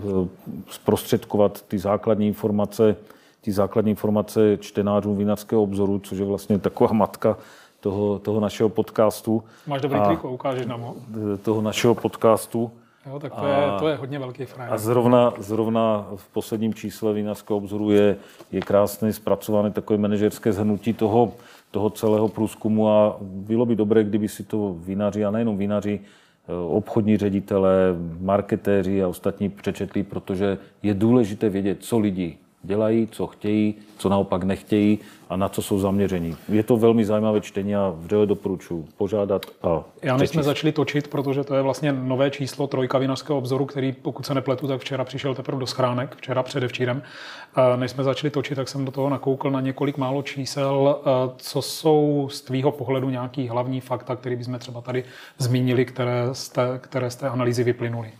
zprostředkovat 0.69 1.61
ty 1.61 1.79
základní 1.79 2.27
informace 2.27 2.95
ty 3.41 3.51
základní 3.51 3.89
informace 3.89 4.57
čtenářům 4.57 5.17
vinařského 5.17 5.63
obzoru, 5.63 5.99
což 5.99 6.17
je 6.17 6.25
vlastně 6.25 6.59
taková 6.59 6.93
matka 6.93 7.37
toho, 7.79 8.19
toho 8.19 8.39
našeho 8.39 8.69
podcastu. 8.69 9.43
Máš 9.67 9.81
dobrý 9.81 9.99
triko, 10.07 10.31
ukážeš 10.31 10.65
nám 10.65 10.81
ho. 10.81 10.95
Toho 11.41 11.61
našeho 11.61 11.95
podcastu. 11.95 12.71
Jo, 13.05 13.19
tak 13.19 13.33
to, 13.35 13.41
a, 13.41 13.47
je, 13.47 13.79
to 13.79 13.87
je 13.87 13.95
hodně 13.95 14.19
velký 14.19 14.45
frajer. 14.45 14.73
A 14.73 14.77
zrovna, 14.77 15.33
zrovna 15.37 16.07
v 16.15 16.27
posledním 16.27 16.73
čísle 16.73 17.13
vinařského 17.13 17.57
obzoru 17.57 17.91
je, 17.91 18.17
je 18.51 18.61
krásně 18.61 19.13
zpracované 19.13 19.71
takové 19.71 19.99
manažerské 19.99 20.53
zhrnutí 20.53 20.93
toho, 20.93 21.33
toho 21.71 21.89
celého 21.89 22.27
průzkumu 22.27 22.89
a 22.89 23.17
bylo 23.21 23.65
by 23.65 23.75
dobré, 23.75 24.03
kdyby 24.03 24.27
si 24.27 24.43
to 24.43 24.75
vinaři, 24.79 25.25
a 25.25 25.31
nejenom 25.31 25.57
vinaři, 25.57 25.99
eh, 25.99 26.53
obchodní 26.53 27.17
ředitelé, 27.17 27.95
marketéři 28.19 29.03
a 29.03 29.07
ostatní 29.07 29.49
přečetli, 29.49 30.03
protože 30.03 30.57
je 30.83 30.93
důležité 30.93 31.49
vědět, 31.49 31.77
co 31.81 31.99
lidi 31.99 32.37
dělají, 32.63 33.07
co 33.11 33.27
chtějí, 33.27 33.75
co 33.97 34.09
naopak 34.09 34.43
nechtějí 34.43 34.99
a 35.29 35.35
na 35.37 35.49
co 35.49 35.61
jsou 35.61 35.79
zaměření. 35.79 36.37
Je 36.49 36.63
to 36.63 36.77
velmi 36.77 37.05
zajímavé 37.05 37.41
čtení 37.41 37.75
a 37.75 37.93
vřele 37.95 38.25
doporučuji 38.25 38.87
požádat 38.97 39.45
a 39.63 39.83
Já 40.01 40.17
než 40.17 40.29
jsme 40.29 40.43
začali 40.43 40.71
točit, 40.71 41.07
protože 41.07 41.43
to 41.43 41.55
je 41.55 41.61
vlastně 41.61 41.91
nové 41.91 42.31
číslo 42.31 42.67
trojka 42.67 42.97
vinařského 42.97 43.37
obzoru, 43.37 43.65
který, 43.65 43.91
pokud 43.91 44.25
se 44.25 44.33
nepletu, 44.33 44.67
tak 44.67 44.81
včera 44.81 45.03
přišel 45.03 45.35
teprve 45.35 45.59
do 45.59 45.67
schránek, 45.67 46.15
včera 46.15 46.43
předevčírem. 46.43 47.01
Než 47.75 47.91
jsme 47.91 48.03
začali 48.03 48.31
točit, 48.31 48.55
tak 48.55 48.69
jsem 48.69 48.85
do 48.85 48.91
toho 48.91 49.09
nakoukl 49.09 49.51
na 49.51 49.61
několik 49.61 49.97
málo 49.97 50.21
čísel. 50.21 50.99
Co 51.37 51.61
jsou 51.61 52.27
z 52.31 52.41
tvýho 52.41 52.71
pohledu 52.71 53.09
nějaký 53.09 53.47
hlavní 53.47 53.81
fakta, 53.81 54.15
které 54.15 54.35
bychom 54.35 54.59
třeba 54.59 54.81
tady 54.81 55.03
zmínili, 55.37 55.85
které 55.85 56.29
z 56.31 56.49
té, 56.49 56.79
které 56.81 57.09
z 57.09 57.15
té 57.15 57.29
analýzy 57.29 57.63
vyplynuly? 57.63 58.11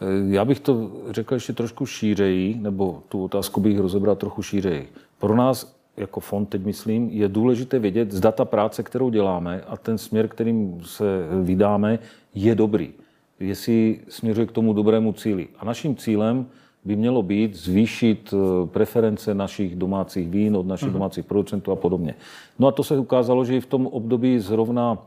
Eh, 0.00 0.34
já 0.34 0.44
bych 0.44 0.60
to 0.60 0.90
řekl 1.10 1.34
ještě 1.34 1.52
trošku 1.52 1.86
šířeji, 1.86 2.58
nebo 2.60 3.02
tu 3.08 3.24
otázku 3.24 3.60
bych 3.60 3.78
rozebral 3.78 4.16
trochu 4.16 4.42
šířeji. 4.42 4.88
Pro 5.18 5.36
nás 5.36 5.80
jako 5.96 6.20
fond, 6.20 6.46
teď 6.46 6.64
myslím, 6.64 7.08
je 7.10 7.28
důležité 7.28 7.78
vědět, 7.78 8.12
zda 8.12 8.32
ta 8.32 8.44
práce, 8.44 8.82
kterou 8.82 9.10
děláme 9.10 9.62
a 9.68 9.76
ten 9.76 9.98
směr, 9.98 10.28
kterým 10.28 10.80
se 10.84 11.04
vydáme, 11.42 11.98
je 12.34 12.54
dobrý. 12.54 12.90
Jestli 13.40 14.00
směřuje 14.08 14.46
k 14.46 14.52
tomu 14.52 14.72
dobrému 14.72 15.12
cíli. 15.12 15.48
A 15.58 15.64
naším 15.64 15.96
cílem 15.96 16.46
by 16.84 16.96
mělo 16.96 17.22
být 17.22 17.54
zvýšit 17.54 18.34
eh, 18.34 18.66
preference 18.66 19.34
našich 19.34 19.76
domácích 19.76 20.28
vín 20.28 20.56
od 20.56 20.66
našich 20.66 20.88
uh-huh. 20.88 20.92
domácích 20.92 21.24
producentů 21.24 21.72
a 21.72 21.76
podobně. 21.76 22.14
No 22.58 22.68
a 22.68 22.72
to 22.72 22.84
se 22.84 22.98
ukázalo, 22.98 23.44
že 23.44 23.56
i 23.56 23.60
v 23.60 23.66
tom 23.66 23.86
období 23.86 24.38
zrovna 24.38 24.98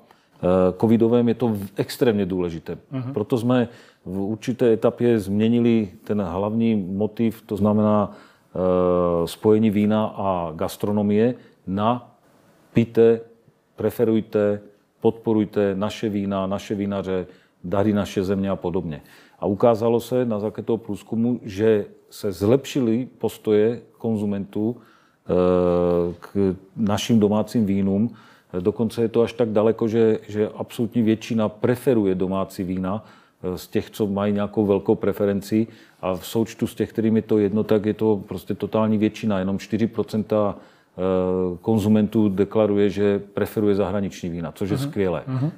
covidovém 0.81 1.27
je 1.27 1.33
to 1.33 1.57
extrémně 1.75 2.25
důležité. 2.25 2.77
Uh-huh. 2.93 3.13
Proto 3.13 3.37
jsme 3.37 3.67
v 4.05 4.19
určité 4.19 4.73
etapě 4.73 5.19
změnili 5.19 5.89
ten 6.03 6.21
hlavní 6.21 6.75
motiv, 6.75 7.41
to 7.41 7.57
znamená 7.57 8.11
uh, 8.11 9.25
spojení 9.25 9.69
vína 9.69 10.05
a 10.05 10.51
gastronomie 10.55 11.35
na 11.67 12.15
píte, 12.73 13.21
preferujte, 13.75 14.61
podporujte 15.01 15.75
naše 15.75 16.09
vína, 16.09 16.47
naše 16.47 16.75
vinaře, 16.75 17.27
dary 17.63 17.93
naše 17.93 18.23
země 18.23 18.49
a 18.49 18.55
podobně. 18.55 19.01
A 19.39 19.45
ukázalo 19.45 19.99
se 19.99 20.25
na 20.25 20.39
základě 20.39 20.65
toho 20.65 20.77
průzkumu, 20.77 21.39
že 21.43 21.85
se 22.09 22.31
zlepšily 22.31 23.07
postoje 23.17 23.81
konzumentů 23.97 24.75
eh, 24.77 26.13
k 26.19 26.55
našim 26.75 27.19
domácím 27.19 27.65
vínům, 27.65 28.09
Dokonce 28.59 29.01
je 29.01 29.07
to 29.07 29.21
až 29.21 29.33
tak 29.33 29.49
daleko, 29.49 29.87
že, 29.87 30.19
že 30.27 30.49
absolutní 30.55 31.01
většina 31.01 31.49
preferuje 31.49 32.15
domácí 32.15 32.63
vína 32.63 33.05
eh, 33.43 33.57
z 33.57 33.67
těch, 33.67 33.89
co 33.89 34.07
mají 34.07 34.33
nějakou 34.33 34.65
velkou 34.65 34.95
preferenci 34.95 35.67
a 36.01 36.15
v 36.15 36.27
součtu 36.27 36.67
z 36.67 36.75
těch, 36.75 36.89
kterým 36.89 37.15
je 37.15 37.21
to 37.21 37.37
jedno, 37.37 37.63
tak 37.63 37.85
je 37.85 37.93
to 37.93 38.23
prostě 38.27 38.53
totální 38.53 38.97
většina. 38.97 39.39
Jenom 39.39 39.57
4% 39.57 40.53
eh, 40.53 41.57
konzumentů 41.61 42.29
deklaruje, 42.29 42.89
že 42.89 43.19
preferuje 43.19 43.75
zahraniční 43.75 44.29
vína, 44.29 44.51
což 44.51 44.69
je 44.69 44.77
uh-huh. 44.77 44.89
skvělé. 44.89 45.23
Uh-huh. 45.27 45.51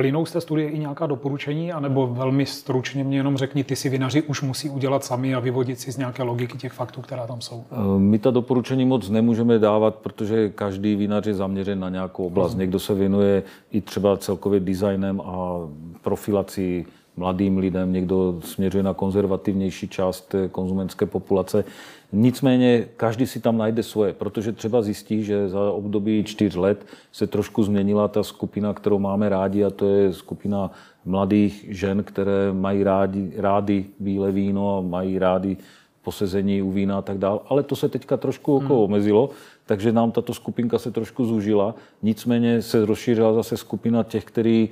Plynou 0.00 0.26
z 0.26 0.32
té 0.32 0.40
studie 0.40 0.68
i 0.68 0.78
nějaká 0.78 1.06
doporučení, 1.06 1.72
anebo 1.72 2.06
velmi 2.06 2.46
stručně 2.46 3.04
mě 3.04 3.16
jenom 3.16 3.36
řekni, 3.36 3.64
ty 3.64 3.76
si 3.76 3.88
vinaři 3.88 4.22
už 4.22 4.42
musí 4.42 4.70
udělat 4.70 5.04
sami 5.04 5.34
a 5.34 5.40
vyvodit 5.40 5.80
si 5.80 5.92
z 5.92 5.96
nějaké 5.96 6.22
logiky 6.22 6.58
těch 6.58 6.72
faktů, 6.72 7.00
která 7.00 7.26
tam 7.26 7.40
jsou? 7.40 7.64
Eh, 7.72 7.98
my 7.98 8.18
ta 8.18 8.30
doporučení 8.30 8.84
moc 8.84 9.08
nemůžeme 9.10 9.58
dávat, 9.58 9.94
protože 9.94 10.48
každý 10.48 10.96
vinař 10.96 11.26
je 11.26 11.34
zaměřen 11.34 11.80
na 11.80 11.88
nějakou 11.88 12.26
oblast. 12.26 12.54
Někdo 12.54 12.78
se 12.78 12.94
věnuje 12.94 13.42
i 13.72 13.80
třeba 13.80 14.16
celkově 14.16 14.60
designem 14.60 15.20
a 15.20 15.58
profilací 16.02 16.86
mladým 17.20 17.58
lidem, 17.58 17.92
někdo 17.92 18.40
směřuje 18.44 18.82
na 18.82 18.94
konzervativnější 18.94 19.88
část 19.88 20.34
konzumentské 20.52 21.06
populace. 21.06 21.64
Nicméně 22.12 22.88
každý 22.96 23.26
si 23.26 23.40
tam 23.40 23.58
najde 23.58 23.82
svoje, 23.82 24.12
protože 24.12 24.52
třeba 24.52 24.82
zjistí, 24.82 25.24
že 25.24 25.48
za 25.48 25.70
období 25.72 26.24
čtyř 26.24 26.56
let 26.56 26.86
se 27.12 27.26
trošku 27.26 27.62
změnila 27.62 28.08
ta 28.08 28.22
skupina, 28.22 28.74
kterou 28.74 28.98
máme 28.98 29.28
rádi, 29.28 29.64
a 29.64 29.70
to 29.70 29.88
je 29.88 30.12
skupina 30.12 30.70
mladých 31.04 31.66
žen, 31.68 32.02
které 32.02 32.52
mají 32.52 32.82
rádi, 32.84 33.32
rády 33.36 33.84
bílé 34.00 34.32
víno 34.32 34.78
a 34.78 34.80
mají 34.80 35.18
rádi 35.18 35.56
posezení 36.02 36.62
u 36.62 36.70
vína 36.72 36.98
a 36.98 37.02
tak 37.02 37.18
dále. 37.18 37.38
Ale 37.48 37.62
to 37.62 37.76
se 37.76 37.88
teďka 37.88 38.16
trošku 38.16 38.58
hmm. 38.58 38.70
omezilo, 38.70 39.30
takže 39.66 39.92
nám 39.92 40.10
tato 40.10 40.34
skupinka 40.34 40.78
se 40.78 40.90
trošku 40.90 41.24
zúžila. 41.24 41.74
Nicméně 42.02 42.62
se 42.62 42.86
rozšířila 42.86 43.32
zase 43.34 43.56
skupina 43.56 44.02
těch, 44.02 44.24
kteří 44.24 44.68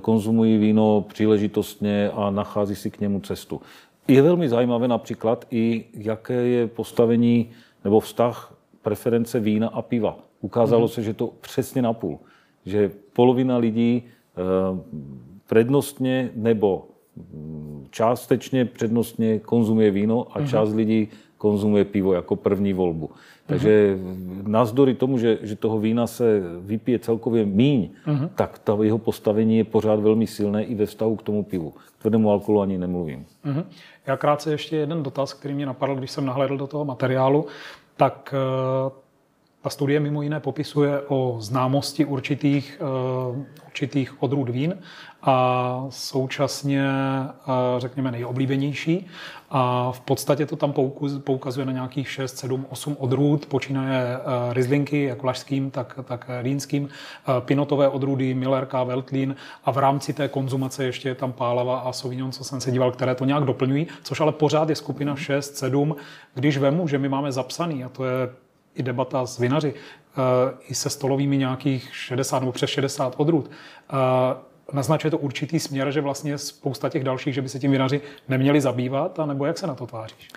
konzumují 0.00 0.58
víno 0.58 1.04
příležitostně 1.08 2.10
a 2.10 2.30
nachází 2.30 2.74
si 2.74 2.90
k 2.90 3.00
němu 3.00 3.20
cestu. 3.20 3.60
Je 4.08 4.22
velmi 4.22 4.48
zajímavé 4.48 4.88
například 4.88 5.46
i, 5.50 5.84
jaké 5.94 6.34
je 6.34 6.66
postavení 6.66 7.50
nebo 7.84 8.00
vztah 8.00 8.54
preference 8.82 9.40
vína 9.40 9.68
a 9.68 9.82
piva. 9.82 10.18
Ukázalo 10.40 10.86
mm-hmm. 10.86 10.94
se, 10.94 11.02
že 11.02 11.14
to 11.14 11.30
přesně 11.40 11.82
napůl. 11.82 12.18
Že 12.66 12.90
polovina 13.12 13.56
lidí 13.56 14.02
eh, 14.02 14.40
prednostně 15.46 16.30
nebo 16.34 16.88
mm, 17.16 17.86
částečně 17.90 18.64
přednostně 18.64 19.38
konzumuje 19.38 19.90
víno 19.90 20.26
a 20.30 20.40
mm-hmm. 20.40 20.50
část 20.50 20.74
lidí 20.74 21.08
konzumuje 21.38 21.84
pivo 21.84 22.12
jako 22.12 22.36
první 22.36 22.72
volbu. 22.72 23.10
Takže 23.46 23.96
uh-huh. 23.96 24.48
navzdory 24.48 24.94
tomu, 24.94 25.18
že, 25.18 25.38
že 25.42 25.56
toho 25.56 25.78
vína 25.78 26.06
se 26.06 26.42
vypije 26.60 26.98
celkově 26.98 27.44
míň, 27.44 27.90
uh-huh. 28.06 28.28
tak 28.34 28.58
ta 28.58 28.76
jeho 28.82 28.98
postavení 28.98 29.58
je 29.58 29.64
pořád 29.64 30.00
velmi 30.00 30.26
silné 30.26 30.64
i 30.64 30.74
ve 30.74 30.86
vztahu 30.86 31.16
k 31.16 31.22
tomu 31.22 31.42
pivu. 31.42 31.70
K 31.70 32.02
tvrdému 32.02 32.30
alkoholu 32.30 32.60
ani 32.60 32.78
nemluvím. 32.78 33.26
Uh-huh. 33.46 33.64
Já 34.06 34.16
krátce 34.16 34.50
ještě 34.50 34.76
jeden 34.76 35.02
dotaz, 35.02 35.34
který 35.34 35.54
mě 35.54 35.66
napadl, 35.66 35.94
když 35.94 36.10
jsem 36.10 36.26
nahlédl 36.26 36.56
do 36.56 36.66
toho 36.66 36.84
materiálu. 36.84 37.46
Tak 37.96 38.34
uh, 38.86 38.92
ta 39.62 39.70
studie 39.70 40.00
mimo 40.00 40.22
jiné 40.22 40.40
popisuje 40.40 41.00
o 41.08 41.36
známosti 41.40 42.04
určitých, 42.04 42.82
uh, 43.30 43.44
určitých 43.66 44.22
odrůd 44.22 44.48
vín 44.48 44.74
a 45.22 45.86
současně, 45.88 46.88
řekněme, 47.78 48.10
nejoblíbenější. 48.10 49.06
A 49.50 49.92
v 49.92 50.00
podstatě 50.00 50.46
to 50.46 50.56
tam 50.56 50.74
poukazuje 51.24 51.66
na 51.66 51.72
nějakých 51.72 52.10
6, 52.10 52.38
7, 52.38 52.66
8 52.68 52.96
odrůd, 52.98 53.46
počínaje 53.46 54.18
Rizlinky, 54.50 55.04
jak 55.04 55.24
lašským, 55.24 55.70
tak, 55.70 55.98
tak 56.04 56.30
rýnským, 56.42 56.88
pinotové 57.40 57.88
odrůdy, 57.88 58.34
Millerka, 58.34 58.84
Veltlin 58.84 59.36
a 59.64 59.70
v 59.70 59.78
rámci 59.78 60.12
té 60.12 60.28
konzumace 60.28 60.84
ještě 60.84 61.08
je 61.08 61.14
tam 61.14 61.32
Pálava 61.32 61.78
a 61.78 61.92
Sauvignon, 61.92 62.32
co 62.32 62.44
jsem 62.44 62.60
se 62.60 62.70
díval, 62.70 62.92
které 62.92 63.14
to 63.14 63.24
nějak 63.24 63.44
doplňují, 63.44 63.86
což 64.02 64.20
ale 64.20 64.32
pořád 64.32 64.68
je 64.68 64.76
skupina 64.76 65.16
6, 65.16 65.56
7. 65.56 65.96
Když 66.34 66.58
vemu, 66.58 66.88
že 66.88 66.98
my 66.98 67.08
máme 67.08 67.32
zapsaný, 67.32 67.84
a 67.84 67.88
to 67.88 68.04
je 68.04 68.28
i 68.76 68.82
debata 68.82 69.26
s 69.26 69.38
vinaři, 69.38 69.74
i 70.68 70.74
se 70.74 70.90
stolovými 70.90 71.38
nějakých 71.38 71.96
60 71.96 72.38
nebo 72.38 72.52
přes 72.52 72.70
60 72.70 73.14
odrůd, 73.16 73.50
naznačuje 74.72 75.10
to 75.10 75.18
určitý 75.18 75.60
směr, 75.60 75.90
že 75.90 76.00
vlastně 76.00 76.38
spousta 76.38 76.88
těch 76.88 77.04
dalších, 77.04 77.34
že 77.34 77.42
by 77.42 77.48
se 77.48 77.58
tím 77.58 77.70
vinaři 77.70 78.00
neměli 78.28 78.60
zabývat, 78.60 79.18
a 79.18 79.26
nebo 79.26 79.46
jak 79.46 79.58
se 79.58 79.66
na 79.66 79.74
to 79.74 79.86
tváříš? 79.86 80.28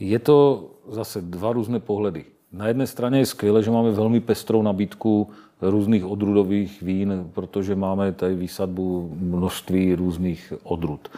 Je 0.00 0.18
to 0.18 0.70
zase 0.88 1.20
dva 1.20 1.52
různé 1.52 1.80
pohledy. 1.80 2.24
Na 2.52 2.68
jedné 2.68 2.86
straně 2.86 3.18
je 3.18 3.26
skvělé, 3.26 3.62
že 3.62 3.70
máme 3.70 3.90
velmi 3.90 4.20
pestrou 4.20 4.62
nabídku 4.62 5.30
různých 5.60 6.04
odrůdových 6.04 6.82
vín, 6.82 7.30
protože 7.34 7.74
máme 7.74 8.12
tady 8.12 8.34
výsadbu 8.34 9.16
množství 9.20 9.94
různých 9.94 10.52
odrůd. 10.62 11.08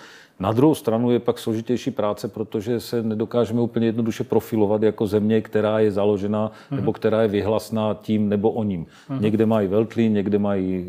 Na 0.41 0.53
druhou 0.53 0.75
stranu 0.75 1.11
je 1.11 1.19
pak 1.19 1.39
složitější 1.39 1.91
práce, 1.91 2.29
protože 2.29 2.81
se 2.81 3.03
nedokážeme 3.03 3.61
úplně 3.61 3.87
jednoduše 3.87 4.25
profilovat 4.25 4.83
jako 4.83 5.07
země, 5.07 5.41
která 5.41 5.79
je 5.79 5.93
založena 5.93 6.53
nebo 6.71 6.93
která 6.93 7.23
je 7.23 7.29
vyhlasná 7.29 7.95
tím 7.95 8.29
nebo 8.29 8.51
o 8.51 8.63
ním. 8.65 8.87
Někde 9.21 9.47
mají 9.47 9.69
veltlí, 9.69 10.09
někde 10.09 10.39
mají 10.39 10.85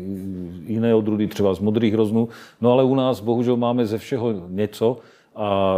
jiné 0.66 0.94
odrůdy, 0.94 1.26
třeba 1.26 1.54
z 1.54 1.58
modrých 1.58 1.92
hroznů, 1.92 2.28
no 2.60 2.72
ale 2.72 2.84
u 2.84 2.94
nás 2.94 3.20
bohužel 3.20 3.56
máme 3.56 3.86
ze 3.86 3.98
všeho 3.98 4.34
něco 4.48 4.98
a 5.36 5.76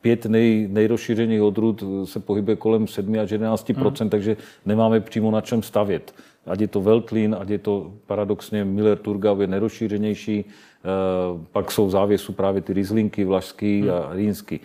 pět 0.00 0.26
nej, 0.26 0.68
nejrozšířených 0.70 1.42
odrůd 1.42 1.84
se 2.04 2.20
pohybuje 2.20 2.56
kolem 2.56 2.86
7 2.86 3.18
až 3.18 3.30
11 3.30 3.68
hmm. 3.68 4.10
takže 4.10 4.36
nemáme 4.66 5.00
přímo 5.00 5.30
na 5.30 5.40
čem 5.40 5.62
stavět. 5.62 6.14
Ať 6.46 6.60
je 6.60 6.68
to 6.68 6.80
Veltlín, 6.80 7.36
ať 7.40 7.48
je 7.48 7.58
to 7.58 7.92
paradoxně 8.06 8.64
Miller 8.64 8.98
Turgau 8.98 9.40
je 9.40 9.46
nerozšířenější, 9.46 10.44
Eh, 10.84 11.44
pak 11.52 11.70
jsou 11.70 11.86
v 11.86 11.90
závěsu 11.90 12.32
právě 12.32 12.62
ty 12.62 12.72
Rieslinky, 12.72 13.24
Vlašský 13.24 13.80
hmm. 13.80 13.90
a 13.90 14.14
Rýnsky. 14.14 14.60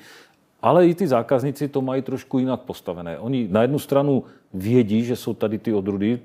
Ale 0.62 0.88
i 0.88 0.96
ty 0.96 1.08
zákazníci 1.08 1.68
to 1.68 1.82
mají 1.82 2.02
trošku 2.02 2.40
jinak 2.40 2.60
postavené. 2.60 3.20
Oni 3.20 3.48
na 3.52 3.62
jednu 3.62 3.80
stranu 3.80 4.24
vědí, 4.54 5.04
že 5.04 5.16
jsou 5.16 5.34
tady 5.34 5.58
ty 5.58 5.74
odrudy. 5.74 6.20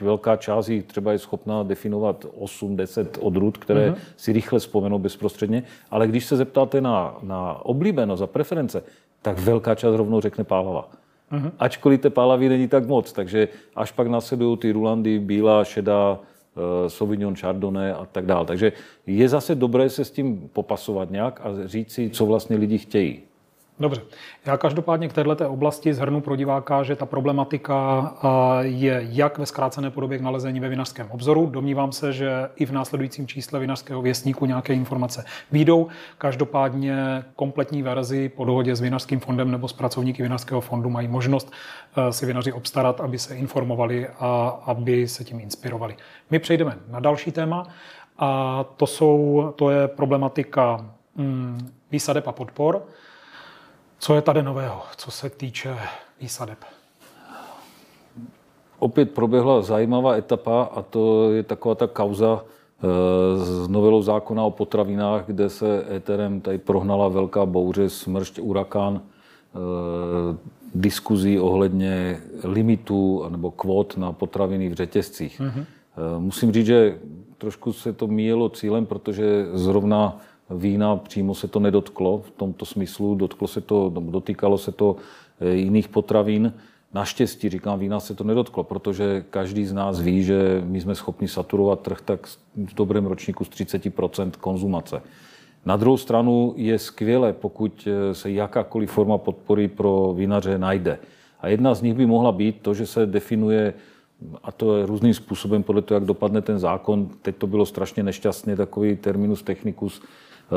Velká 0.00 0.36
část 0.36 0.68
jich 0.68 0.84
třeba 0.84 1.12
je 1.12 1.18
schopná 1.18 1.62
definovat 1.62 2.26
8-10 2.40 3.06
odrůd, 3.20 3.58
které 3.58 3.90
uh-huh. 3.90 3.96
si 4.16 4.32
rychle 4.32 4.58
vzpomenou 4.58 4.98
bezprostředně. 4.98 5.62
Ale 5.90 6.06
když 6.06 6.24
se 6.24 6.36
zeptáte 6.36 6.80
na, 6.80 7.18
na 7.22 7.64
oblíbenost 7.64 8.22
a 8.22 8.26
preference, 8.26 8.82
tak 9.22 9.38
velká 9.38 9.74
část 9.74 9.96
rovnou 9.96 10.20
řekne 10.20 10.44
pálava. 10.44 10.90
Uh-huh. 11.32 11.52
Ačkoliv 11.58 12.00
té 12.00 12.10
pálavy 12.10 12.48
není 12.48 12.68
tak 12.68 12.86
moc. 12.86 13.12
Takže 13.12 13.48
až 13.76 13.92
pak 13.92 14.06
následují 14.06 14.56
ty 14.56 14.72
rulandy, 14.72 15.18
bílá, 15.18 15.64
šedá, 15.64 16.18
Eh, 16.56 16.90
Sauvignon 16.90 17.36
Chardonnay 17.36 17.92
a 17.92 18.06
tak 18.12 18.26
dále. 18.26 18.46
Takže 18.46 18.72
je 19.06 19.28
zase 19.28 19.54
dobré 19.54 19.90
se 19.90 20.04
s 20.04 20.10
tím 20.10 20.48
popasovat 20.52 21.10
nějak 21.10 21.40
a 21.44 21.48
říct 21.64 21.92
si, 21.92 22.10
co 22.10 22.26
vlastně 22.26 22.56
lidi 22.56 22.78
chtějí. 22.78 23.22
Dobře. 23.80 24.02
Já 24.46 24.56
každopádně 24.56 25.08
k 25.08 25.12
této 25.12 25.50
oblasti 25.50 25.94
zhrnu 25.94 26.20
pro 26.20 26.36
diváka, 26.36 26.82
že 26.82 26.96
ta 26.96 27.06
problematika 27.06 28.12
je 28.60 29.06
jak 29.10 29.38
ve 29.38 29.46
zkrácené 29.46 29.90
podobě 29.90 30.18
k 30.18 30.20
nalezení 30.20 30.60
ve 30.60 30.68
vinařském 30.68 31.10
obzoru. 31.10 31.46
Domnívám 31.46 31.92
se, 31.92 32.12
že 32.12 32.48
i 32.56 32.66
v 32.66 32.72
následujícím 32.72 33.26
čísle 33.26 33.60
vinařského 33.60 34.02
věstníku 34.02 34.46
nějaké 34.46 34.74
informace 34.74 35.24
výjdou. 35.52 35.88
Každopádně 36.18 37.24
kompletní 37.36 37.82
verzi 37.82 38.28
po 38.28 38.44
dohodě 38.44 38.76
s 38.76 38.80
vinařským 38.80 39.20
fondem 39.20 39.50
nebo 39.50 39.68
s 39.68 39.72
pracovníky 39.72 40.22
vinařského 40.22 40.60
fondu 40.60 40.90
mají 40.90 41.08
možnost 41.08 41.52
e, 41.96 42.12
si 42.12 42.26
vinaři 42.26 42.52
obstarat, 42.52 43.00
aby 43.00 43.18
se 43.18 43.36
informovali 43.36 44.08
a 44.20 44.48
aby 44.66 45.08
se 45.08 45.24
tím 45.24 45.40
inspirovali. 45.40 45.96
My 46.30 46.38
přejdeme 46.38 46.78
na 46.88 47.00
další 47.00 47.32
téma 47.32 47.66
a 48.18 48.64
to, 48.76 48.86
jsou, 48.86 49.52
to 49.56 49.70
je 49.70 49.88
problematika 49.88 50.90
mm, 51.16 51.70
výsadeb 51.90 52.28
a 52.28 52.32
podpor. 52.32 52.82
Co 53.98 54.14
je 54.14 54.22
tady 54.22 54.42
nového, 54.42 54.82
co 54.96 55.10
se 55.10 55.30
týče 55.30 55.78
výsadeb? 56.20 56.58
Opět 58.78 59.10
proběhla 59.10 59.62
zajímavá 59.62 60.16
etapa 60.16 60.62
a 60.74 60.82
to 60.82 61.32
je 61.32 61.42
taková 61.42 61.74
ta 61.74 61.86
kauza 61.86 62.44
eh, 62.44 62.86
s 63.44 63.68
novelou 63.68 64.02
zákona 64.02 64.44
o 64.44 64.50
potravinách, 64.50 65.26
kde 65.26 65.50
se 65.50 65.84
éterem 65.96 66.40
tady 66.40 66.58
prohnala 66.58 67.08
velká 67.08 67.46
bouře, 67.46 67.90
smršť, 67.90 68.38
urakán, 68.38 69.00
eh, 69.00 70.36
diskuzí 70.74 71.40
ohledně 71.40 72.20
limitů 72.44 73.24
nebo 73.28 73.50
kvot 73.50 73.96
na 73.96 74.12
potraviny 74.12 74.68
v 74.68 74.74
řetězcích. 74.74 75.40
Mm-hmm. 75.40 75.64
Musím 76.18 76.52
říct, 76.52 76.66
že 76.66 76.98
trošku 77.38 77.72
se 77.72 77.92
to 77.92 78.06
míjelo 78.06 78.48
cílem, 78.48 78.86
protože 78.86 79.46
zrovna 79.52 80.20
vína 80.50 80.96
přímo 80.96 81.34
se 81.34 81.48
to 81.48 81.60
nedotklo 81.60 82.18
v 82.18 82.30
tomto 82.30 82.64
smyslu, 82.64 83.14
dotklo 83.14 83.48
se 83.48 83.60
to, 83.60 83.92
dotýkalo 84.00 84.58
se 84.58 84.72
to 84.72 84.96
eh, 85.40 85.48
jiných 85.48 85.88
potravin. 85.88 86.52
Naštěstí, 86.94 87.48
říkám, 87.48 87.78
vína 87.78 88.00
se 88.00 88.14
to 88.14 88.24
nedotklo, 88.24 88.64
protože 88.64 89.24
každý 89.30 89.66
z 89.66 89.72
nás 89.72 90.00
ví, 90.00 90.22
že 90.22 90.62
my 90.64 90.80
jsme 90.80 90.94
schopni 90.94 91.28
saturovat 91.28 91.80
trh 91.80 92.00
tak 92.00 92.26
v 92.56 92.74
dobrém 92.74 93.06
ročníku 93.06 93.44
z 93.44 93.48
30% 93.50 94.30
konzumace. 94.40 95.02
Na 95.66 95.76
druhou 95.76 95.96
stranu 95.96 96.54
je 96.56 96.78
skvělé, 96.78 97.32
pokud 97.32 97.88
eh, 97.90 98.14
se 98.14 98.30
jakákoliv 98.30 98.90
forma 98.90 99.18
podpory 99.18 99.68
pro 99.68 100.14
vinaře 100.16 100.58
najde. 100.58 100.98
A 101.40 101.48
jedna 101.48 101.74
z 101.74 101.82
nich 101.82 101.94
by 101.94 102.06
mohla 102.06 102.32
být 102.32 102.60
to, 102.62 102.74
že 102.74 102.86
se 102.86 103.06
definuje, 103.06 103.74
a 104.42 104.52
to 104.52 104.76
je 104.76 104.86
různým 104.86 105.14
způsobem 105.14 105.62
podle 105.62 105.82
toho, 105.82 105.96
jak 105.96 106.04
dopadne 106.04 106.42
ten 106.42 106.58
zákon, 106.58 107.08
teď 107.22 107.36
to 107.36 107.46
bylo 107.46 107.66
strašně 107.66 108.02
nešťastně, 108.02 108.56
takový 108.56 108.96
terminus 108.96 109.42
technicus, 109.42 110.02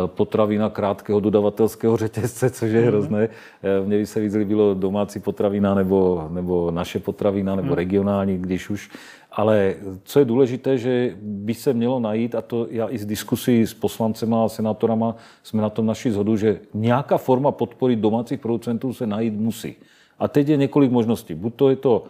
potravina 0.06 0.70
krátkého 0.70 1.20
dodavatelského 1.20 1.98
řetězce, 1.98 2.50
což 2.50 2.72
je 2.72 2.80
mhm. 2.80 2.88
hrozné. 2.88 3.24
Eh, 3.24 3.86
mně 3.86 3.98
by 3.98 4.06
se 4.06 4.20
víc 4.20 4.34
líbilo 4.34 4.74
domácí 4.74 5.20
potravina 5.20 5.76
nebo, 5.76 6.28
nebo 6.32 6.72
naše 6.72 7.00
potravina 7.00 7.56
nebo 7.56 7.68
mhm. 7.68 7.76
regionální, 7.76 8.38
když 8.38 8.70
už. 8.70 8.90
Ale 9.32 9.76
co 10.04 10.20
je 10.20 10.26
důležité, 10.26 10.78
že 10.78 11.16
by 11.22 11.54
se 11.54 11.74
mělo 11.74 12.00
najít, 12.00 12.36
a 12.36 12.42
to 12.42 12.68
já 12.70 12.90
i 12.90 12.98
z 12.98 13.06
diskusí 13.06 13.68
s 13.68 13.74
poslancema 13.74 14.46
a 14.46 14.50
senátorama 14.50 15.16
jsme 15.44 15.62
na 15.62 15.70
tom 15.70 15.86
naši 15.86 16.12
zhodu, 16.12 16.38
že 16.38 16.60
nějaká 16.74 17.18
forma 17.18 17.52
podpory 17.52 17.96
domácích 17.96 18.40
producentů 18.40 18.94
se 18.94 19.08
najít 19.08 19.34
musí. 19.34 19.76
A 20.20 20.28
teď 20.28 20.50
je 20.50 20.58
několik 20.58 20.92
možností. 20.92 21.34
Buď 21.34 21.54
to 21.56 21.70
je 21.70 21.76
to 21.76 22.04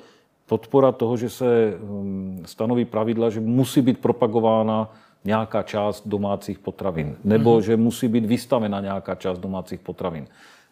podpora 0.45 0.91
toho, 0.91 1.17
že 1.17 1.29
se 1.29 1.73
hm, 1.79 2.43
stanoví 2.45 2.85
pravidla, 2.85 3.29
že 3.29 3.39
musí 3.39 3.81
být 3.81 3.97
propagována 3.97 4.89
nějaká 5.25 5.63
část 5.63 6.07
domácích 6.07 6.59
potravin, 6.59 7.15
nebo 7.23 7.57
mm-hmm. 7.57 7.63
že 7.63 7.77
musí 7.77 8.07
být 8.07 8.25
vystavena 8.25 8.79
nějaká 8.79 9.15
část 9.15 9.39
domácích 9.39 9.79
potravin. 9.79 10.27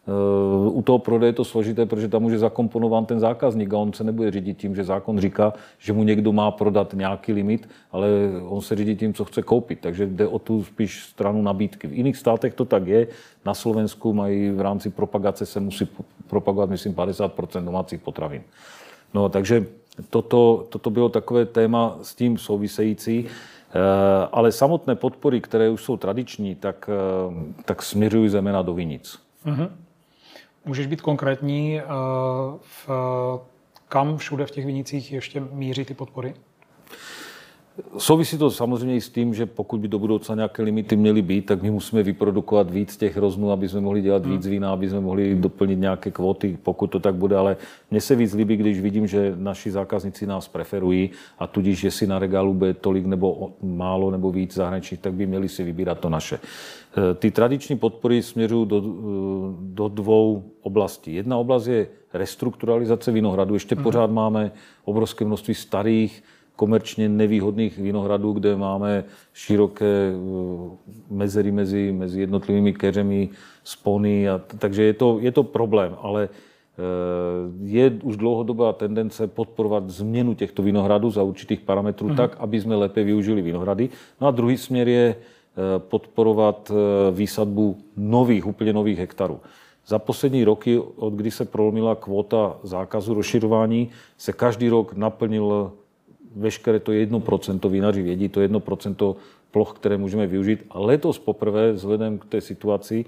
Eh, 0.08 0.70
u 0.70 0.82
toho 0.82 1.00
prodeje 1.00 1.30
je 1.30 1.34
to 1.34 1.46
složité, 1.46 1.86
protože 1.86 2.08
tam 2.08 2.26
už 2.26 2.32
je 2.32 2.40
zakomponován 2.40 3.06
ten 3.06 3.20
zákazník 3.20 3.74
a 3.74 3.78
on 3.78 3.94
se 3.94 4.04
nebude 4.04 4.32
řídit 4.32 4.58
tím, 4.58 4.76
že 4.76 4.84
zákon 4.84 5.20
říká, 5.20 5.54
že 5.80 5.94
mu 5.94 6.04
někdo 6.04 6.32
má 6.34 6.52
prodat 6.52 6.94
nějaký 6.94 7.34
limit, 7.34 7.70
ale 7.92 8.08
on 8.48 8.62
se 8.62 8.76
řídí 8.76 8.96
tím, 8.96 9.14
co 9.14 9.26
chce 9.26 9.42
koupit. 9.42 9.80
Takže 9.80 10.06
jde 10.06 10.28
o 10.28 10.40
tu 10.40 10.64
spíš 10.64 11.04
stranu 11.04 11.42
nabídky. 11.42 11.88
V 11.88 11.94
jiných 11.94 12.18
státech 12.18 12.54
to 12.54 12.66
tak 12.66 12.88
je. 12.88 13.08
Na 13.46 13.54
Slovensku 13.54 14.14
mají 14.14 14.50
v 14.50 14.62
rámci 14.62 14.90
propagace 14.90 15.46
se 15.46 15.60
musí 15.60 15.88
propagovat, 16.28 16.70
myslím, 16.70 16.94
50 16.94 17.34
domácích 17.60 18.02
potravin. 18.02 18.42
No, 19.14 19.30
takže 19.30 19.66
toto, 20.10 20.66
toto 20.70 20.90
bylo 20.90 21.10
takové 21.10 21.46
téma 21.46 21.98
s 22.02 22.16
tím 22.16 22.38
související. 22.38 23.26
Eh, 23.70 24.28
ale 24.32 24.52
samotné 24.52 24.96
podpory, 24.96 25.42
které 25.42 25.70
už 25.70 25.84
jsou 25.84 25.98
tradiční, 25.98 26.56
tak, 26.56 26.90
eh, 26.90 27.64
tak 27.66 27.84
směřují 27.84 28.30
zejména 28.30 28.62
do 28.62 28.74
vinic. 28.74 29.20
Mm-hmm. 29.46 29.70
Můžeš 30.66 30.88
být 30.88 31.02
konkrétní, 31.02 31.80
eh, 31.80 31.84
v, 32.62 32.90
kam 33.90 34.18
všude 34.18 34.46
v 34.46 34.52
těch 34.52 34.66
vinicích 34.66 35.12
ještě 35.12 35.40
míří 35.52 35.86
ty 35.86 35.94
podpory? 35.94 36.34
Souvisí 37.98 38.38
to 38.38 38.52
samozřejmě 38.52 38.96
i 38.96 39.02
s 39.02 39.10
tím, 39.10 39.34
že 39.34 39.46
pokud 39.46 39.80
by 39.80 39.88
do 39.88 40.00
budoucna 40.00 40.36
nějaké 40.36 40.64
limity 40.64 40.96
měly 40.96 41.22
být, 41.22 41.46
tak 41.46 41.62
my 41.62 41.72
musíme 41.72 42.04
vyprodukovat 42.04 42.72
víc 42.72 42.98
těch 42.98 43.18
roznů, 43.18 43.52
aby 43.52 43.70
jsme 43.70 43.82
mohli 43.82 44.02
dělat 44.02 44.26
hmm. 44.26 44.34
víc 44.34 44.48
vína, 44.48 44.74
aby 44.74 44.90
jsme 44.90 45.00
mohli 45.00 45.36
doplnit 45.36 45.80
nějaké 45.80 46.12
kvóty, 46.12 46.58
pokud 46.64 46.88
to 46.88 47.00
tak 47.00 47.16
bude. 47.16 47.38
Ale 47.38 47.58
mně 47.92 48.02
se 48.02 48.16
víc 48.16 48.34
líbí, 48.34 48.58
když 48.58 48.80
vidím, 48.80 49.08
že 49.08 49.34
naši 49.38 49.72
zákazníci 49.72 50.28
nás 50.28 50.48
preferují 50.48 51.10
a 51.40 51.48
tudíž, 51.48 51.84
jestli 51.84 52.08
na 52.08 52.20
regálu 52.20 52.54
bude 52.54 52.74
tolik 52.74 53.06
nebo 53.06 53.52
málo 53.62 54.12
nebo 54.12 54.32
víc 54.32 54.54
zahraničních, 54.54 55.00
tak 55.00 55.14
by 55.14 55.26
měli 55.26 55.50
si 55.50 55.64
vybírat 55.64 56.00
to 56.00 56.10
naše. 56.10 56.36
E, 56.36 57.14
ty 57.14 57.32
tradiční 57.32 57.78
podpory 57.78 58.24
směřují 58.24 58.68
do, 58.68 58.78
e, 58.78 58.82
do 59.62 59.88
dvou 59.88 60.44
oblastí. 60.62 61.16
Jedna 61.16 61.38
oblast 61.38 61.68
je 61.68 61.88
restrukturalizace 62.14 63.12
vinohradu. 63.12 63.54
Ještě 63.54 63.76
hmm. 63.76 63.84
pořád 63.84 64.12
máme 64.12 64.52
obrovské 64.86 65.26
množství 65.26 65.54
starých, 65.54 66.24
komerčně 66.58 67.10
nevýhodných 67.10 67.78
vinohradů, 67.78 68.34
kde 68.34 68.56
máme 68.56 69.04
široké 69.34 70.12
eh, 70.12 70.94
mezery 71.10 71.52
mezi, 71.52 71.92
mezi 71.92 72.20
jednotlivými 72.20 72.74
keřemi, 72.74 73.30
spony. 73.64 74.30
A, 74.30 74.42
takže 74.58 74.84
je 74.84 74.94
to, 74.94 75.18
je 75.22 75.32
to 75.32 75.44
problém, 75.44 75.96
ale 76.02 76.30
eh, 76.30 76.82
je 77.64 77.86
už 78.04 78.18
dlouhodobá 78.18 78.74
tendence 78.74 79.28
podporovat 79.28 79.90
změnu 79.90 80.34
těchto 80.34 80.64
vinohradů 80.64 81.10
za 81.12 81.24
určitých 81.24 81.62
parametrů 81.62 82.10
mm-hmm. 82.10 82.18
tak, 82.18 82.36
aby 82.40 82.62
jsme 82.62 82.76
lépe 82.76 83.04
využili 83.04 83.42
vinohrady. 83.42 83.90
No 84.22 84.28
a 84.28 84.32
druhý 84.32 84.58
směr 84.58 84.88
je 84.88 85.16
eh, 85.16 85.80
podporovat 85.80 86.72
výsadbu 87.12 87.78
nových, 87.98 88.46
úplně 88.48 88.74
nových 88.74 89.00
hektarů. 89.00 89.40
Za 89.88 90.00
poslední 90.00 90.44
roky, 90.44 90.80
od 90.80 91.14
kdy 91.14 91.32
se 91.32 91.46
prolomila 91.46 91.96
kvota 91.96 92.58
zákazu 92.64 93.14
rozširování, 93.14 93.90
se 94.18 94.34
každý 94.34 94.70
rok 94.70 94.94
naplnil 94.94 95.72
veškeré 96.40 96.80
to 96.80 96.92
1%, 96.92 97.70
vinaři 97.70 98.02
vědí, 98.02 98.30
to 98.30 98.40
1% 98.40 99.16
ploch, 99.52 99.74
které 99.74 99.98
můžeme 99.98 100.28
využít. 100.28 100.66
A 100.70 100.80
letos 100.80 101.20
poprvé, 101.20 101.72
vzhledem 101.72 102.18
k 102.18 102.26
té 102.26 102.42
situaci, 102.42 103.06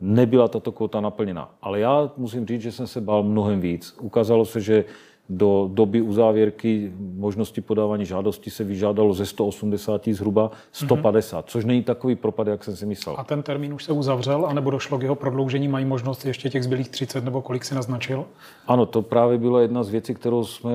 nebyla 0.00 0.48
tato 0.48 0.72
kvota 0.72 1.00
naplněna. 1.00 1.54
Ale 1.62 1.80
já 1.80 2.10
musím 2.16 2.46
říct, 2.46 2.62
že 2.62 2.72
jsem 2.72 2.86
se 2.86 3.00
bál 3.00 3.22
mnohem 3.22 3.60
víc. 3.60 3.96
Ukázalo 4.00 4.44
se, 4.44 4.60
že 4.60 4.84
do 5.30 5.70
doby 5.72 6.02
uzávěrky 6.02 6.92
možnosti 6.98 7.60
podávání 7.60 8.04
žádosti 8.04 8.50
se 8.50 8.64
vyžádalo 8.64 9.14
ze 9.14 9.26
180 9.26 10.08
zhruba 10.08 10.50
150, 10.72 11.38
mm-hmm. 11.38 11.48
což 11.48 11.64
není 11.64 11.82
takový 11.82 12.14
propad, 12.14 12.46
jak 12.46 12.64
jsem 12.64 12.76
si 12.76 12.86
myslel. 12.86 13.14
A 13.18 13.24
ten 13.24 13.42
termín 13.42 13.74
už 13.74 13.84
se 13.84 13.92
uzavřel, 13.92 14.46
anebo 14.46 14.70
došlo 14.70 14.98
k 14.98 15.02
jeho 15.02 15.14
prodloužení? 15.14 15.68
Mají 15.68 15.84
možnost 15.84 16.26
ještě 16.26 16.50
těch 16.50 16.64
zbylých 16.64 16.88
30 16.88 17.24
nebo 17.24 17.42
kolik 17.42 17.64
si 17.64 17.74
naznačil? 17.74 18.24
Ano, 18.66 18.86
to 18.86 19.02
právě 19.02 19.38
byla 19.38 19.60
jedna 19.60 19.82
z 19.82 19.88
věcí, 19.88 20.14
kterou 20.14 20.44
jsme 20.44 20.72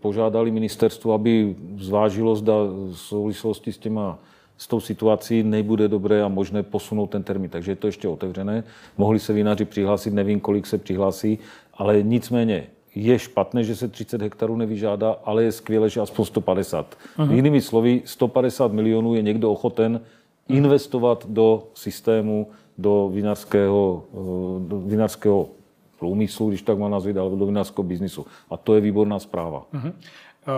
požádali 0.00 0.50
ministerstvo, 0.50 1.12
aby 1.12 1.56
zvážilo, 1.78 2.36
zda 2.36 2.54
v 2.90 2.94
souvislosti 2.94 3.72
s 3.72 3.78
těma 3.78 4.18
s 4.58 4.66
tou 4.66 4.80
situací 4.80 5.42
nebude 5.42 5.88
dobré 5.88 6.22
a 6.22 6.28
možné 6.28 6.62
posunout 6.62 7.06
ten 7.06 7.22
termín. 7.22 7.50
Takže 7.50 7.72
je 7.72 7.76
to 7.76 7.86
ještě 7.86 8.08
otevřené. 8.08 8.64
Mohli 8.98 9.18
se 9.18 9.32
vinaři 9.32 9.64
přihlásit, 9.64 10.14
nevím, 10.14 10.40
kolik 10.40 10.66
se 10.66 10.78
přihlásí, 10.78 11.38
ale 11.74 12.02
nicméně 12.02 12.66
je 12.96 13.18
špatné, 13.18 13.64
že 13.64 13.76
se 13.76 13.88
30 13.88 14.22
hektarů 14.22 14.56
nevyžádá, 14.56 15.16
ale 15.24 15.44
je 15.44 15.52
skvělé, 15.52 15.90
že 15.90 16.00
aspoň 16.00 16.24
150. 16.24 16.96
Uh-huh. 17.18 17.32
Jinými 17.32 17.60
slovy, 17.60 18.02
150 18.04 18.72
milionů 18.72 19.14
je 19.14 19.22
někdo 19.22 19.52
ochoten 19.52 20.00
investovat 20.48 21.26
do 21.28 21.68
systému, 21.74 22.46
do 22.78 23.10
vinařského, 23.12 24.04
eh, 24.12 24.16
do 24.68 24.80
vinařského 24.80 25.48
průmyslu, 25.98 26.48
když 26.48 26.62
tak 26.62 26.78
má 26.78 26.88
nazvat, 26.88 27.16
alebo 27.16 27.36
do 27.36 27.46
vinařského 27.46 27.82
biznisu. 27.82 28.26
A 28.50 28.56
to 28.56 28.74
je 28.74 28.80
výborná 28.80 29.18
zpráva. 29.18 29.66
Uh-huh. 29.74 29.92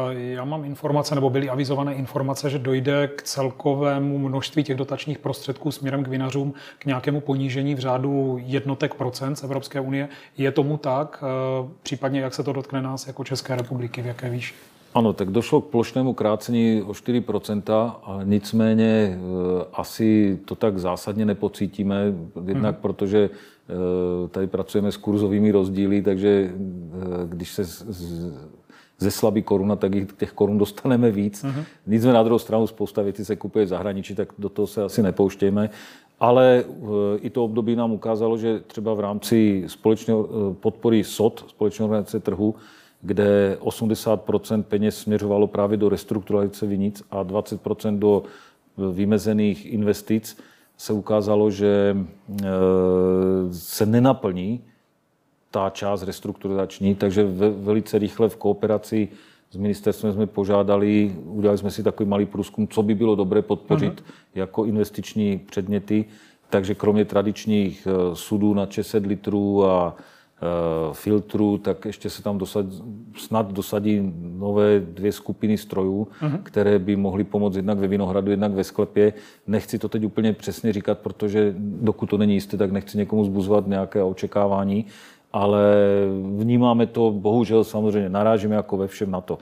Já 0.09 0.45
mám 0.45 0.65
informace, 0.65 1.15
nebo 1.15 1.31
byly 1.31 1.49
avizované 1.49 1.95
informace, 1.95 2.51
že 2.51 2.59
dojde 2.59 3.09
k 3.09 3.23
celkovému 3.23 4.19
množství 4.19 4.65
těch 4.65 4.77
dotačních 4.77 5.19
prostředků 5.19 5.71
směrem 5.71 6.05
k 6.05 6.09
vinařům 6.09 6.55
k 6.79 6.85
nějakému 6.85 7.21
ponížení 7.21 7.75
v 7.75 7.79
řádu 7.79 8.39
jednotek 8.41 8.95
procent 8.95 9.37
z 9.37 9.45
Evropské 9.45 9.81
unie. 9.81 10.09
Je 10.39 10.53
tomu 10.53 10.77
tak? 10.77 11.25
Eh, 11.25 11.69
případně 11.83 12.21
jak 12.21 12.35
se 12.35 12.43
to 12.43 12.53
dotkne 12.53 12.83
nás 12.83 13.07
jako 13.07 13.25
České 13.25 13.57
republiky, 13.57 14.03
v 14.03 14.07
jaké 14.07 14.31
výši? 14.31 14.55
Ano, 14.95 15.13
tak 15.13 15.31
došlo 15.31 15.61
k 15.61 15.71
plošnému 15.71 16.15
krácení 16.15 16.83
o 16.83 16.93
4%, 16.93 17.95
ale 18.03 18.25
nicméně 18.25 19.19
eh, 19.19 19.65
asi 19.73 20.39
to 20.45 20.55
tak 20.55 20.79
zásadně 20.79 21.25
nepocítíme, 21.25 22.15
jednak 22.45 22.75
hmm. 22.75 22.83
protože 22.83 23.31
eh, 23.31 24.29
tady 24.29 24.47
pracujeme 24.47 24.93
s 24.93 24.97
kurzovými 24.97 25.51
rozdíly, 25.51 26.03
takže 26.03 26.53
když 27.27 27.51
se 27.51 27.65
zeslabí 28.99 29.43
koruna, 29.43 29.77
tak 29.77 29.93
těch 30.17 30.33
korun 30.33 30.59
dostaneme 30.59 31.11
víc. 31.11 31.45
Uh-huh. 31.45 31.65
Nicméně 31.87 32.15
na 32.15 32.23
druhou 32.23 32.39
stranu 32.39 32.67
spousta 32.67 33.03
věcí 33.03 33.25
se 33.25 33.37
kupuje 33.37 33.65
v 33.65 33.69
zahraničí, 33.69 34.15
tak 34.15 34.29
do 34.39 34.49
toho 34.49 34.67
se 34.67 34.83
asi 34.83 35.03
nepouštějme. 35.03 35.71
Ale 36.21 36.65
eh, 36.67 37.19
i 37.19 37.31
to 37.31 37.45
období 37.45 37.77
nám 37.77 37.93
ukázalo, 37.93 38.39
že 38.39 38.61
třeba 38.61 38.95
v 38.95 39.01
rámci 39.01 39.65
společné 39.67 40.15
eh, 40.15 40.55
podpory 40.55 41.05
SOT, 41.05 41.45
společné 41.49 41.85
organizace 41.85 42.21
trhu, 42.21 42.55
kde 43.03 43.59
80% 43.61 44.63
peněz 44.63 44.99
směřovalo 44.99 45.47
právě 45.47 45.77
do 45.77 45.89
restrukturalizace 45.89 46.67
vinic 46.67 47.03
a 47.11 47.25
20% 47.25 47.99
do 47.99 48.23
eh, 48.23 48.93
vymezených 48.93 49.67
investic, 49.67 50.39
se 50.81 50.93
ukázalo, 50.93 51.51
že 51.51 51.97
se 53.51 53.87
nenaplní 53.87 54.61
ta 55.51 55.71
část 55.71 56.03
restrukturizační, 56.03 56.95
takže 56.95 57.25
ve, 57.25 57.51
velice 57.51 57.99
rychle 57.99 58.29
v 58.29 58.37
kooperaci 58.37 59.09
s 59.51 59.57
ministerstvem 59.57 60.13
jsme 60.13 60.27
požádali, 60.27 61.17
udělali 61.25 61.59
jsme 61.59 61.71
si 61.71 61.83
takový 61.83 62.09
malý 62.09 62.27
průzkum, 62.27 62.69
co 62.69 62.83
by 62.83 62.95
bylo 62.95 63.15
dobré 63.15 63.43
podpořit 63.43 64.01
uh-huh. 64.01 64.13
jako 64.35 64.65
investiční 64.65 65.39
předměty. 65.39 66.05
Takže 66.51 66.75
kromě 66.75 67.05
tradičních 67.05 67.87
eh, 67.91 68.17
sudů 68.17 68.55
na 68.55 68.67
600 68.67 69.07
litrů 69.07 69.65
a 69.65 69.97
eh, 69.97 70.95
filtrů, 70.95 71.59
tak 71.59 71.85
ještě 71.85 72.11
se 72.11 72.23
tam 72.23 72.39
dosad, 72.39 72.67
snad 73.17 73.53
dosadí 73.53 74.13
nové 74.21 74.81
dvě 74.81 75.13
skupiny 75.13 75.59
strojů, 75.59 76.09
uh-huh. 76.23 76.43
které 76.43 76.79
by 76.79 76.97
mohly 76.97 77.25
pomoct 77.25 77.57
jednak 77.57 77.79
ve 77.79 77.89
Vinohradu, 77.89 78.31
jednak 78.31 78.53
ve 78.53 78.65
sklepě. 78.65 79.13
Nechci 79.47 79.79
to 79.79 79.89
teď 79.89 80.05
úplně 80.05 80.33
přesně 80.33 80.73
říkat, 80.73 80.99
protože 80.99 81.55
dokud 81.59 82.11
to 82.11 82.19
není 82.19 82.35
jisté, 82.35 82.57
tak 82.57 82.73
nechci 82.73 82.99
někomu 82.99 83.25
zbuzovat 83.25 83.67
nějaké 83.67 84.03
očekávání 84.03 84.87
ale 85.39 85.63
vnímáme 86.37 86.87
to, 86.87 87.11
bohužel 87.11 87.65
samozřejmě 87.65 88.09
narážíme 88.09 88.55
jako 88.55 88.77
ve 88.77 88.87
všem 88.87 89.11
na 89.11 89.21
to. 89.21 89.39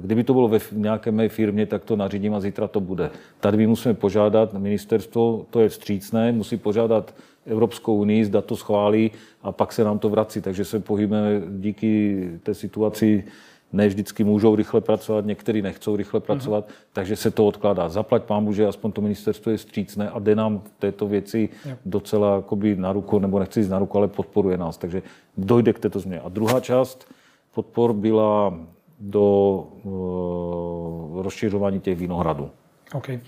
Kdyby 0.00 0.24
to 0.24 0.32
bylo 0.32 0.48
ve 0.48 0.58
nějaké 0.72 1.10
mé 1.10 1.28
firmě, 1.28 1.66
tak 1.66 1.84
to 1.84 1.96
nařídím 1.96 2.34
a 2.34 2.40
zítra 2.40 2.68
to 2.68 2.80
bude. 2.80 3.10
Tady 3.40 3.56
my 3.56 3.66
musíme 3.66 3.94
požádat 3.94 4.54
ministerstvo, 4.54 5.46
to 5.50 5.60
je 5.60 5.68
vstřícné, 5.68 6.32
musí 6.32 6.56
požádat 6.56 7.14
Evropskou 7.46 7.96
unii, 7.96 8.24
zda 8.24 8.40
to 8.40 8.56
schválí 8.56 9.10
a 9.42 9.52
pak 9.52 9.72
se 9.72 9.84
nám 9.84 9.98
to 9.98 10.08
vrací. 10.08 10.40
Takže 10.40 10.64
se 10.64 10.80
pohybujeme 10.80 11.42
díky 11.58 12.28
té 12.42 12.54
situaci 12.54 13.24
ne 13.72 13.88
vždycky 13.88 14.24
můžou 14.24 14.56
rychle 14.56 14.80
pracovat, 14.80 15.26
někteří 15.26 15.62
nechcou 15.62 15.96
rychle 15.96 16.20
mhm. 16.20 16.26
pracovat, 16.26 16.68
mm-hmm. 16.68 16.72
takže 16.92 17.16
se 17.16 17.30
to 17.30 17.46
odkládá. 17.46 17.88
Zaplať 17.88 18.22
pámu, 18.22 18.52
že 18.52 18.66
aspoň 18.66 18.92
to 18.92 19.00
ministerstvo 19.00 19.52
je 19.52 19.58
střícné 19.58 20.10
a 20.10 20.18
jde 20.18 20.34
nám 20.34 20.58
v 20.58 20.70
této 20.78 21.06
věci 21.06 21.48
yep. 21.66 21.78
docela 21.86 22.36
jakoby 22.36 22.76
na 22.76 22.92
ruku, 22.92 23.18
nebo 23.18 23.38
nechci 23.38 23.60
jít 23.60 23.70
na 23.70 23.78
ruku, 23.78 23.98
ale 23.98 24.08
podporuje 24.08 24.56
nás. 24.56 24.78
Takže 24.78 25.02
dojde 25.36 25.72
k 25.72 25.78
této 25.78 25.98
změně. 25.98 26.20
A 26.20 26.28
druhá 26.28 26.60
část 26.60 27.06
podpor 27.54 27.92
byla 27.92 28.58
do 29.00 29.58
uh, 29.82 31.22
rozšiřování 31.22 31.80
těch 31.80 31.98
vinohradů. 31.98 32.50
Okay. 32.94 33.20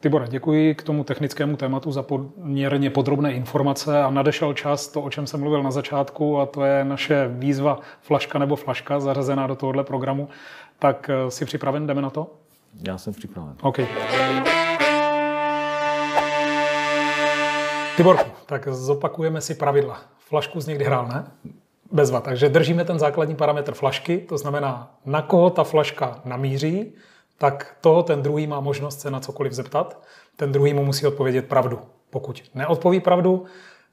Tibore, 0.00 0.26
děkuji 0.28 0.74
k 0.74 0.82
tomu 0.82 1.04
technickému 1.04 1.56
tématu 1.56 1.92
za 1.92 2.02
poměrně 2.02 2.90
podrobné 2.90 3.32
informace 3.32 4.02
a 4.02 4.10
nadešel 4.10 4.54
čas 4.54 4.88
to, 4.88 5.02
o 5.02 5.10
čem 5.10 5.26
jsem 5.26 5.40
mluvil 5.40 5.62
na 5.62 5.70
začátku 5.70 6.38
a 6.38 6.46
to 6.46 6.64
je 6.64 6.84
naše 6.84 7.28
výzva 7.28 7.80
flaška 8.00 8.38
nebo 8.38 8.56
flaška 8.56 9.00
zařazená 9.00 9.46
do 9.46 9.54
tohohle 9.56 9.84
programu. 9.84 10.28
Tak 10.78 11.10
eh, 11.10 11.30
si 11.30 11.44
připraven, 11.44 11.86
jdeme 11.86 12.02
na 12.02 12.10
to? 12.10 12.30
Já 12.88 12.98
jsem 12.98 13.14
připraven. 13.14 13.56
OK. 13.62 13.76
Tiborku, 17.96 18.30
tak 18.46 18.68
zopakujeme 18.68 19.40
si 19.40 19.54
pravidla. 19.54 20.00
Flašku 20.18 20.60
z 20.60 20.66
někdy 20.66 20.84
hrál, 20.84 21.06
ne? 21.06 21.24
Bezva. 21.92 22.20
Takže 22.20 22.48
držíme 22.48 22.84
ten 22.84 22.98
základní 22.98 23.34
parametr 23.34 23.74
flašky, 23.74 24.18
to 24.18 24.38
znamená, 24.38 24.94
na 25.06 25.22
koho 25.22 25.50
ta 25.50 25.64
flaška 25.64 26.20
namíří, 26.24 26.92
tak 27.40 27.76
toho 27.80 28.02
ten 28.02 28.22
druhý 28.22 28.46
má 28.46 28.60
možnost 28.60 29.00
se 29.00 29.10
na 29.10 29.20
cokoliv 29.20 29.52
zeptat. 29.52 30.02
Ten 30.36 30.52
druhý 30.52 30.74
mu 30.74 30.84
musí 30.84 31.06
odpovědět 31.06 31.48
pravdu. 31.48 31.78
Pokud 32.10 32.42
neodpoví 32.54 33.00
pravdu, 33.00 33.44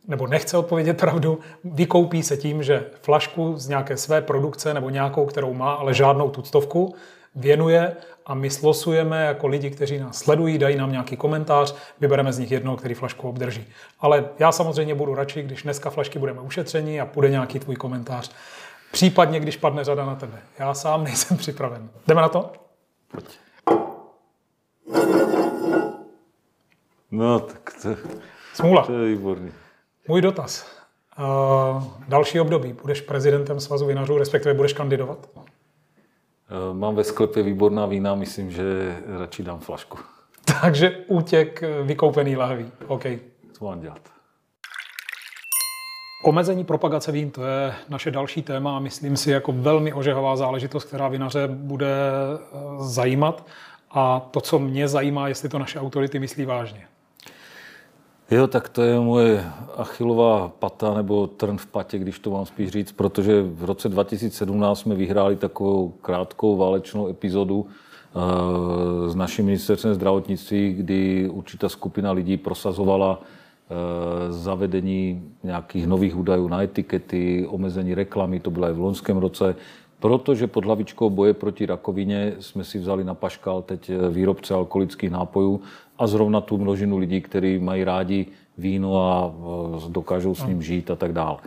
nebo 0.08 0.28
nechce 0.28 0.58
odpovědět 0.58 0.98
pravdu, 0.98 1.40
vykoupí 1.64 2.24
se 2.24 2.38
tím, 2.38 2.64
že 2.64 2.86
flašku 3.02 3.58
z 3.58 3.68
nějaké 3.68 3.98
své 3.98 4.22
produkce 4.22 4.74
nebo 4.74 4.90
nějakou, 4.90 5.26
kterou 5.26 5.54
má, 5.54 5.74
ale 5.74 5.94
žádnou 5.94 6.30
tuctovku, 6.30 6.96
věnuje 7.36 7.96
a 8.26 8.34
my 8.34 8.50
slosujeme 8.50 9.26
jako 9.26 9.48
lidi, 9.48 9.70
kteří 9.70 10.00
nás 10.00 10.18
sledují, 10.18 10.58
dají 10.58 10.76
nám 10.76 10.92
nějaký 10.92 11.18
komentář, 11.18 11.76
vybereme 12.00 12.34
z 12.34 12.40
nich 12.40 12.52
jednoho, 12.52 12.78
který 12.78 12.94
flašku 12.94 13.30
obdrží. 13.30 13.68
Ale 14.00 14.26
já 14.40 14.52
samozřejmě 14.52 14.96
budu 14.96 15.16
radši, 15.16 15.44
když 15.44 15.64
dneska 15.64 15.90
flašky 15.90 16.20
budeme 16.20 16.42
ušetření 16.42 17.02
a 17.02 17.06
půjde 17.06 17.30
nějaký 17.30 17.60
tvůj 17.60 17.76
komentář. 17.76 18.32
Případně, 18.92 19.40
když 19.40 19.58
padne 19.58 19.84
řada 19.84 20.06
na 20.06 20.16
tebe. 20.16 20.40
Já 20.60 20.74
sám 20.74 21.04
nejsem 21.04 21.38
připraven. 21.38 21.90
Jdeme 22.08 22.22
na 22.22 22.30
to? 22.30 22.67
Pojď. 23.12 23.40
No, 27.12 27.40
tak 27.40 27.74
to, 27.82 27.96
Smůla. 28.54 28.86
to 28.86 28.94
je 28.94 29.16
výborný. 29.16 29.52
Můj 30.08 30.22
dotaz. 30.22 30.78
Uh, 31.20 31.84
další 32.08 32.40
období. 32.40 32.74
Budeš 32.74 33.02
prezidentem 33.02 33.60
Svazu 33.60 33.86
vinařů, 33.86 34.18
respektive 34.18 34.54
budeš 34.54 34.74
kandidovat? 34.74 35.30
Uh, 35.36 35.44
mám 36.78 36.96
ve 36.96 37.04
sklepě 37.04 37.44
výborná 37.44 37.86
vína, 37.86 38.16
myslím, 38.16 38.52
že 38.52 38.98
radši 39.20 39.44
dám 39.44 39.60
flašku. 39.60 39.98
Takže 40.62 41.04
útěk 41.08 41.64
vykoupený 41.84 42.36
lahví. 42.36 42.72
OK. 42.88 43.04
Co 43.52 43.66
mám 43.66 43.80
dělat? 43.82 44.17
Omezení 46.28 46.64
propagace 46.64 47.12
vín, 47.12 47.32
to 47.32 47.44
je 47.44 47.74
naše 47.90 48.12
další 48.12 48.42
téma 48.42 48.78
a 48.78 48.80
myslím 48.80 49.18
si 49.18 49.32
jako 49.32 49.52
velmi 49.52 49.94
ožehavá 49.94 50.36
záležitost, 50.36 50.84
která 50.84 51.08
vinaře 51.08 51.48
bude 51.48 51.88
eh, 51.88 52.58
zajímat. 52.80 53.48
A 53.92 54.20
to, 54.32 54.42
co 54.42 54.60
mě 54.60 54.88
zajímá, 54.88 55.28
jestli 55.28 55.50
to 55.50 55.60
naše 55.60 55.80
autority 55.80 56.20
myslí 56.20 56.46
vážně. 56.46 56.82
Jo, 58.32 58.48
tak 58.48 58.70
to 58.70 58.82
je 58.82 59.00
moje 59.00 59.46
achilová 59.78 60.48
pata 60.60 60.94
nebo 60.94 61.28
trn 61.28 61.58
v 61.58 61.66
patě, 61.66 62.00
když 62.00 62.20
to 62.20 62.32
mám 62.32 62.46
spíš 62.46 62.70
říct, 62.70 62.92
protože 62.92 63.42
v 63.42 63.64
roce 63.64 63.90
2017 63.90 64.80
jsme 64.80 64.96
vyhráli 64.96 65.36
takovou 65.36 65.90
krátkou 65.90 66.58
válečnou 66.58 67.08
epizodu 67.08 67.68
eh, 67.68 69.10
s 69.10 69.16
naším 69.16 69.46
ministerstvem 69.46 69.94
zdravotnictví, 69.94 70.74
kdy 70.74 71.30
určitá 71.30 71.70
skupina 71.70 72.12
lidí 72.12 72.38
prosazovala 72.38 73.22
zavedení 74.30 75.24
nějakých 75.44 75.88
nových 75.88 76.18
údajů 76.18 76.48
na 76.48 76.64
etikety, 76.64 77.48
omezení 77.48 77.94
reklamy, 77.94 78.40
to 78.40 78.52
bylo 78.52 78.70
i 78.70 78.74
v 78.74 78.80
loňském 78.80 79.18
roce. 79.18 79.56
protože 80.00 80.48
pod 80.48 80.66
hlavičkou 80.66 81.10
boje 81.10 81.34
proti 81.34 81.66
rakovině 81.66 82.34
jsme 82.40 82.64
si 82.64 82.80
vzali 82.80 83.04
na 83.04 83.14
paškal 83.14 83.62
teď 83.62 83.92
výrobce 84.10 84.54
alkoholických 84.54 85.12
nápojů 85.12 85.62
a 86.00 86.08
zrovna 86.08 86.42
tu 86.42 86.58
množinu 86.58 86.98
lidí, 86.98 87.22
kteří 87.22 87.60
mají 87.60 87.84
rádi 87.84 88.26
víno 88.58 89.12
a 89.12 89.34
dokážou 89.90 90.36
s 90.36 90.46
ním 90.46 90.62
žít 90.62 90.92
a 90.92 90.96
tak 90.96 91.14
dále. 91.14 91.38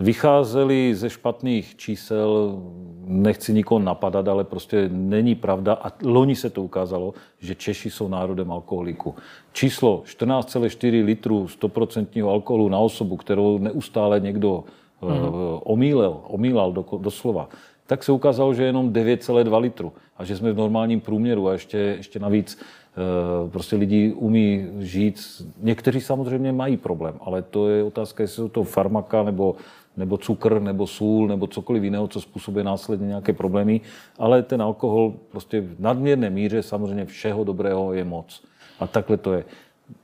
Vycházeli 0.00 0.94
ze 0.94 1.10
špatných 1.10 1.76
čísel, 1.76 2.58
nechci 3.06 3.52
nikoho 3.54 3.78
napadat, 3.78 4.28
ale 4.28 4.44
prostě 4.44 4.88
není 4.92 5.34
pravda 5.34 5.72
a 5.82 5.92
loni 6.04 6.36
se 6.36 6.50
to 6.50 6.62
ukázalo, 6.62 7.14
že 7.38 7.54
Češi 7.54 7.90
jsou 7.90 8.08
národem 8.08 8.52
alkoholiku. 8.52 9.14
Číslo 9.52 10.02
14,4 10.06 11.04
litrů 11.04 11.46
100% 11.60 12.30
alkoholu 12.30 12.68
na 12.68 12.78
osobu, 12.78 13.16
kterou 13.16 13.58
neustále 13.58 14.20
někdo 14.20 14.64
mm-hmm. 15.02 15.60
omílel, 15.64 16.16
omílal 16.22 16.72
do, 16.72 16.84
doslova, 16.98 17.48
tak 17.86 18.04
se 18.04 18.12
ukázalo, 18.12 18.54
že 18.54 18.62
je 18.62 18.66
jenom 18.66 18.90
9,2 18.92 19.60
litru 19.60 19.92
a 20.16 20.24
že 20.24 20.36
jsme 20.36 20.52
v 20.52 20.56
normálním 20.56 21.00
průměru 21.00 21.48
a 21.48 21.52
ještě, 21.52 21.78
ještě 21.78 22.18
navíc 22.18 22.58
eh, 22.58 23.50
prostě 23.50 23.76
lidi 23.76 24.12
umí 24.12 24.66
žít. 24.78 25.20
Někteří 25.60 26.00
samozřejmě 26.00 26.52
mají 26.52 26.76
problém, 26.76 27.14
ale 27.20 27.42
to 27.42 27.68
je 27.68 27.82
otázka, 27.82 28.22
jestli 28.22 28.36
jsou 28.36 28.48
to 28.48 28.64
farmaka 28.64 29.22
nebo 29.22 29.56
nebo 29.96 30.18
cukr, 30.18 30.60
nebo 30.60 30.86
sůl, 30.86 31.28
nebo 31.28 31.46
cokoliv 31.46 31.82
jiného, 31.82 32.08
co 32.08 32.20
způsobuje 32.20 32.64
následně 32.64 33.06
nějaké 33.06 33.32
problémy, 33.32 33.80
ale 34.18 34.42
ten 34.42 34.62
alkohol 34.62 35.14
prostě 35.30 35.60
v 35.60 35.80
nadměrné 35.80 36.30
míře 36.30 36.62
samozřejmě 36.62 37.04
všeho 37.04 37.44
dobrého 37.44 37.92
je 37.92 38.04
moc. 38.04 38.44
A 38.80 38.86
takhle 38.86 39.16
to 39.16 39.32
je. 39.32 39.44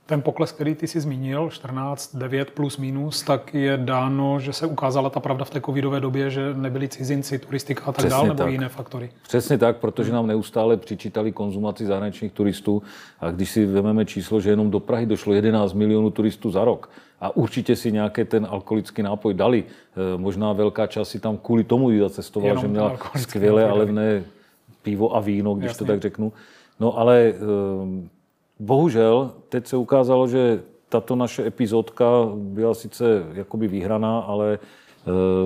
Ten 0.05 0.21
pokles, 0.21 0.51
který 0.51 0.75
ty 0.75 0.87
jsi 0.87 0.99
zmínil, 0.99 1.49
14, 1.49 2.15
9 2.15 2.51
plus 2.51 2.77
minus, 2.77 3.23
tak 3.23 3.53
je 3.53 3.77
dáno, 3.77 4.39
že 4.39 4.53
se 4.53 4.65
ukázala 4.65 5.09
ta 5.09 5.19
pravda 5.19 5.45
v 5.45 5.49
té 5.49 5.61
covidové 5.61 5.99
době, 5.99 6.29
že 6.29 6.53
nebyli 6.53 6.87
cizinci, 6.87 7.39
turistika 7.39 7.83
a 7.85 7.91
tak 7.91 8.05
dále, 8.05 8.27
nebo 8.27 8.37
tak. 8.37 8.51
jiné 8.51 8.69
faktory. 8.69 9.09
Přesně 9.27 9.57
tak, 9.57 9.77
protože 9.77 10.11
nám 10.11 10.27
neustále 10.27 10.77
přičítali 10.77 11.31
konzumaci 11.31 11.85
zahraničních 11.85 12.31
turistů. 12.31 12.83
A 13.19 13.31
když 13.31 13.51
si 13.51 13.65
vezmeme 13.65 14.05
číslo, 14.05 14.41
že 14.41 14.49
jenom 14.49 14.71
do 14.71 14.79
Prahy 14.79 15.05
došlo 15.05 15.33
11 15.33 15.73
milionů 15.73 16.09
turistů 16.09 16.51
za 16.51 16.65
rok, 16.65 16.89
a 17.21 17.35
určitě 17.35 17.75
si 17.75 17.91
nějaký 17.91 18.25
ten 18.25 18.47
alkoholický 18.49 19.03
nápoj 19.03 19.33
dali. 19.33 19.63
E, 19.63 20.17
možná 20.17 20.53
velká 20.53 20.87
část 20.87 21.09
si 21.09 21.19
tam 21.19 21.37
kvůli 21.37 21.63
tomu 21.63 22.09
cestovala, 22.09 22.61
že 22.61 22.67
měla 22.67 22.97
skvělé, 23.15 23.69
ale 23.69 23.85
ne 23.85 24.23
pivo 24.81 25.15
a 25.15 25.19
víno, 25.19 25.53
když 25.53 25.67
Jasně. 25.69 25.85
to 25.85 25.91
tak 25.91 26.01
řeknu. 26.01 26.33
No 26.79 26.97
ale 26.97 27.19
e, 27.19 27.33
bohužel 28.59 29.31
teď 29.49 29.67
se 29.67 29.77
ukázalo, 29.77 30.27
že 30.27 30.63
tato 30.89 31.15
naše 31.15 31.47
epizodka 31.47 32.05
byla 32.35 32.73
sice 32.73 33.23
jakoby 33.33 33.67
vyhraná, 33.67 34.19
ale 34.19 34.53
e, 34.53 34.59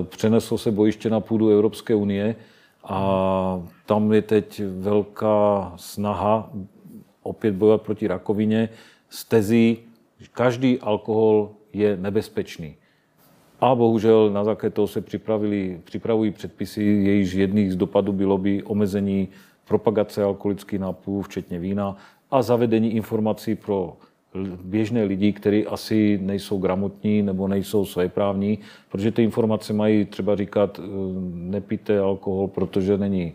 přeneslo 0.04 0.58
se 0.58 0.70
bojiště 0.70 1.10
na 1.10 1.20
půdu 1.20 1.48
Evropské 1.48 1.94
unie 1.94 2.36
a 2.84 3.62
tam 3.86 4.12
je 4.12 4.22
teď 4.22 4.62
velká 4.78 5.72
snaha 5.76 6.50
opět 7.22 7.54
bojovat 7.54 7.82
proti 7.82 8.06
rakovině 8.06 8.68
s 9.08 9.24
tezí, 9.24 9.78
že 10.18 10.26
každý 10.32 10.80
alkohol 10.80 11.50
je 11.72 11.96
nebezpečný. 11.96 12.76
A 13.60 13.74
bohužel 13.74 14.30
na 14.30 14.44
základě 14.44 14.74
toho 14.74 14.88
se 14.88 15.00
připravili, 15.00 15.80
připravují 15.84 16.30
předpisy, 16.30 16.82
jejichž 16.82 17.32
jedných 17.32 17.72
z 17.72 17.76
dopadů 17.76 18.12
bylo 18.12 18.38
by 18.38 18.62
omezení 18.62 19.28
propagace 19.64 20.22
alkoholických 20.22 20.80
nápojů, 20.80 21.22
včetně 21.22 21.58
vína, 21.58 21.96
a 22.34 22.42
zavedení 22.42 22.94
informací 22.94 23.54
pro 23.54 23.96
běžné 24.64 25.04
lidi, 25.04 25.32
kteří 25.32 25.66
asi 25.66 26.18
nejsou 26.22 26.58
gramotní 26.58 27.22
nebo 27.22 27.48
nejsou 27.48 27.84
svéprávní, 27.84 28.58
protože 28.90 29.12
ty 29.12 29.22
informace 29.22 29.72
mají 29.72 30.04
třeba 30.04 30.36
říkat, 30.36 30.80
eh, 30.82 30.86
nepijte 31.34 31.98
alkohol, 31.98 32.48
protože 32.48 32.98
není 32.98 33.32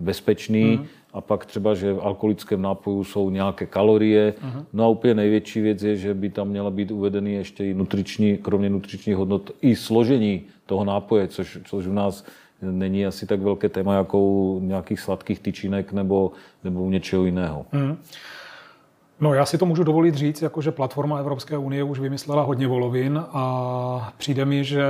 bezpečný, 0.00 0.76
mm 0.76 0.86
a 1.12 1.20
pak 1.20 1.46
třeba, 1.46 1.74
že 1.74 1.92
v 1.92 2.00
alkoholickém 2.00 2.62
nápoju 2.62 3.04
jsou 3.04 3.30
nějaké 3.30 3.66
kalorie. 3.66 4.34
Uh-huh. 4.40 4.64
No 4.72 4.84
a 4.84 4.88
úplně 4.88 5.14
největší 5.14 5.60
věc 5.60 5.82
je, 5.82 5.96
že 5.96 6.14
by 6.14 6.30
tam 6.30 6.48
měla 6.48 6.70
být 6.70 6.90
uvedeny 6.90 7.32
ještě 7.32 7.66
i 7.66 7.74
nutriční, 7.74 8.36
kromě 8.36 8.70
nutričních 8.70 9.16
hodnot, 9.16 9.50
i 9.62 9.76
složení 9.76 10.42
toho 10.66 10.84
nápoje, 10.84 11.28
což, 11.28 11.58
což 11.64 11.86
u 11.86 11.92
nás 11.92 12.24
není 12.62 13.06
asi 13.06 13.26
tak 13.26 13.40
velké 13.40 13.68
téma 13.68 13.94
jako 13.94 14.20
u 14.20 14.60
nějakých 14.64 15.00
sladkých 15.00 15.40
tyčinek 15.40 15.92
nebo, 15.92 16.32
nebo 16.64 16.82
u 16.82 16.90
něčeho 16.90 17.24
jiného. 17.24 17.66
Uh-huh. 17.72 17.96
No 19.20 19.34
já 19.34 19.46
si 19.46 19.58
to 19.58 19.66
můžu 19.66 19.84
dovolit 19.84 20.14
říct, 20.14 20.42
jako 20.42 20.62
že 20.62 20.70
platforma 20.70 21.18
Evropské 21.18 21.58
unie 21.58 21.82
už 21.82 21.98
vymyslela 21.98 22.42
hodně 22.42 22.66
volovin 22.66 23.24
a 23.32 24.12
přijde 24.18 24.44
mi, 24.44 24.64
že 24.64 24.84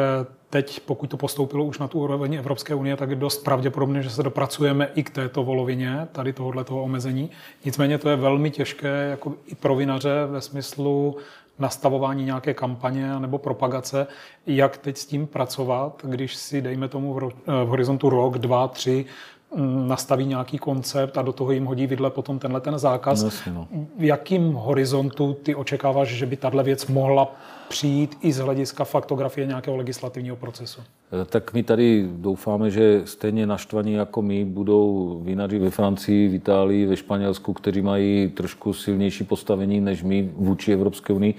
teď, 0.51 0.81
pokud 0.81 1.07
to 1.11 1.17
postoupilo 1.17 1.65
už 1.65 1.79
na 1.79 1.89
tu 1.89 2.01
úroveň 2.01 2.35
Evropské 2.35 2.75
unie, 2.75 2.97
tak 2.97 3.11
je 3.11 3.17
dost 3.17 3.45
pravděpodobné, 3.45 4.03
že 4.03 4.11
se 4.11 4.23
dopracujeme 4.23 4.89
i 4.95 5.03
k 5.03 5.11
této 5.11 5.45
volovině, 5.45 6.09
tady 6.13 6.33
tohohle 6.33 6.65
toho 6.65 6.83
omezení. 6.83 7.31
Nicméně 7.65 7.99
to 7.99 8.09
je 8.09 8.17
velmi 8.17 8.51
těžké 8.51 8.89
jako 9.11 9.33
i 9.47 9.55
pro 9.55 9.75
vinaře 9.75 10.27
ve 10.27 10.41
smyslu 10.41 11.17
nastavování 11.59 12.25
nějaké 12.25 12.55
kampaně 12.55 13.19
nebo 13.19 13.39
propagace, 13.39 14.07
jak 14.47 14.77
teď 14.77 14.97
s 14.97 15.07
tím 15.07 15.27
pracovat, 15.27 16.03
když 16.05 16.37
si, 16.37 16.63
dejme 16.63 16.89
tomu, 16.89 17.15
v 17.47 17.67
horizontu 17.67 18.11
rok, 18.11 18.39
dva, 18.39 18.69
tři, 18.69 19.05
nastaví 19.87 20.27
nějaký 20.27 20.59
koncept 20.59 21.19
a 21.19 21.23
do 21.23 21.33
toho 21.33 21.53
jim 21.53 21.65
hodí 21.65 21.87
vidle 21.87 22.11
potom 22.11 22.39
tenhle 22.39 22.61
ten 22.61 22.79
zákaz. 22.79 23.23
No, 23.47 23.53
no. 23.55 23.69
V 23.99 24.05
jakým 24.05 24.53
horizontu 24.53 25.37
ty 25.43 25.55
očekáváš, 25.55 26.09
že 26.09 26.27
by 26.27 26.37
tahle 26.37 26.63
věc 26.63 26.87
mohla 26.87 27.35
přijít 27.69 28.19
i 28.21 28.33
z 28.33 28.39
hlediska 28.39 28.85
faktografie 28.85 29.47
nějakého 29.47 29.77
legislativního 29.77 30.37
procesu? 30.37 30.81
Eh, 30.81 31.25
tak 31.25 31.53
my 31.53 31.63
tady 31.63 32.09
doufáme, 32.17 32.71
že 32.71 33.03
stejně 33.05 33.47
naštvaní 33.47 33.93
jako 33.93 34.23
my 34.23 34.45
budou 34.45 35.21
vinaři 35.25 35.59
ve 35.59 35.71
Francii, 35.71 36.29
v 36.29 36.35
Itálii, 36.35 36.87
ve 36.87 36.97
Španělsku, 36.97 37.53
kteří 37.53 37.83
mají 37.83 38.29
trošku 38.29 38.73
silnější 38.73 39.25
postavení 39.25 39.81
než 39.81 40.03
my 40.03 40.31
vůči 40.37 40.73
Evropské 40.73 41.13
unii. 41.13 41.35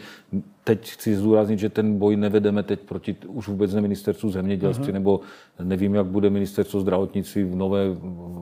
Teď 0.63 0.91
chci 0.91 1.15
zdůraznit, 1.15 1.59
že 1.59 1.69
ten 1.69 1.97
boj 1.97 2.15
nevedeme 2.15 2.63
teď 2.63 2.79
proti 2.79 3.15
už 3.27 3.47
vůbec 3.47 3.73
ne 3.73 3.81
ministerstvu 3.81 4.31
zemědělství, 4.31 4.87
uh-huh. 4.87 4.93
nebo 4.93 5.19
nevím, 5.63 5.95
jak 5.95 6.05
bude 6.05 6.29
ministerstvo 6.29 6.79
zdravotnictví 6.79 7.43
v 7.43 7.55
nové 7.55 7.85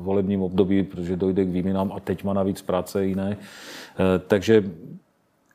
volebním 0.03 0.41
období, 0.41 0.83
protože 0.83 1.15
dojde 1.15 1.45
k 1.45 1.49
výměnám 1.49 1.91
a 1.95 1.99
teď 1.99 2.23
má 2.23 2.33
navíc 2.33 2.61
práce 2.61 3.05
jiné. 3.05 3.37
Eh, 3.37 4.19
takže 4.27 4.63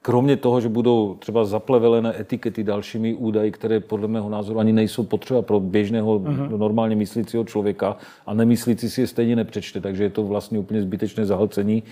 kromě 0.02 0.36
toho, 0.36 0.60
že 0.60 0.68
budou 0.68 1.14
třeba 1.18 1.44
zaplevelené 1.44 2.20
etikety 2.20 2.64
dalšími 2.64 3.14
údaji, 3.14 3.50
které 3.52 3.80
podle 3.80 4.08
mého 4.08 4.30
názoru 4.30 4.58
ani 4.58 4.72
nejsou 4.72 5.02
potřeba 5.02 5.42
pro 5.42 5.60
běžného 5.60 6.18
uh-huh. 6.18 6.58
normálně 6.58 6.96
myslícího 6.96 7.44
člověka 7.44 7.96
a 8.26 8.34
nemyslící 8.34 8.90
si 8.90 9.00
je 9.00 9.06
stejně 9.06 9.36
nepřečte, 9.36 9.80
takže 9.80 10.02
je 10.02 10.10
to 10.10 10.22
vlastně 10.22 10.58
úplně 10.58 10.82
zbytečné 10.82 11.26
zahlcení 11.26 11.82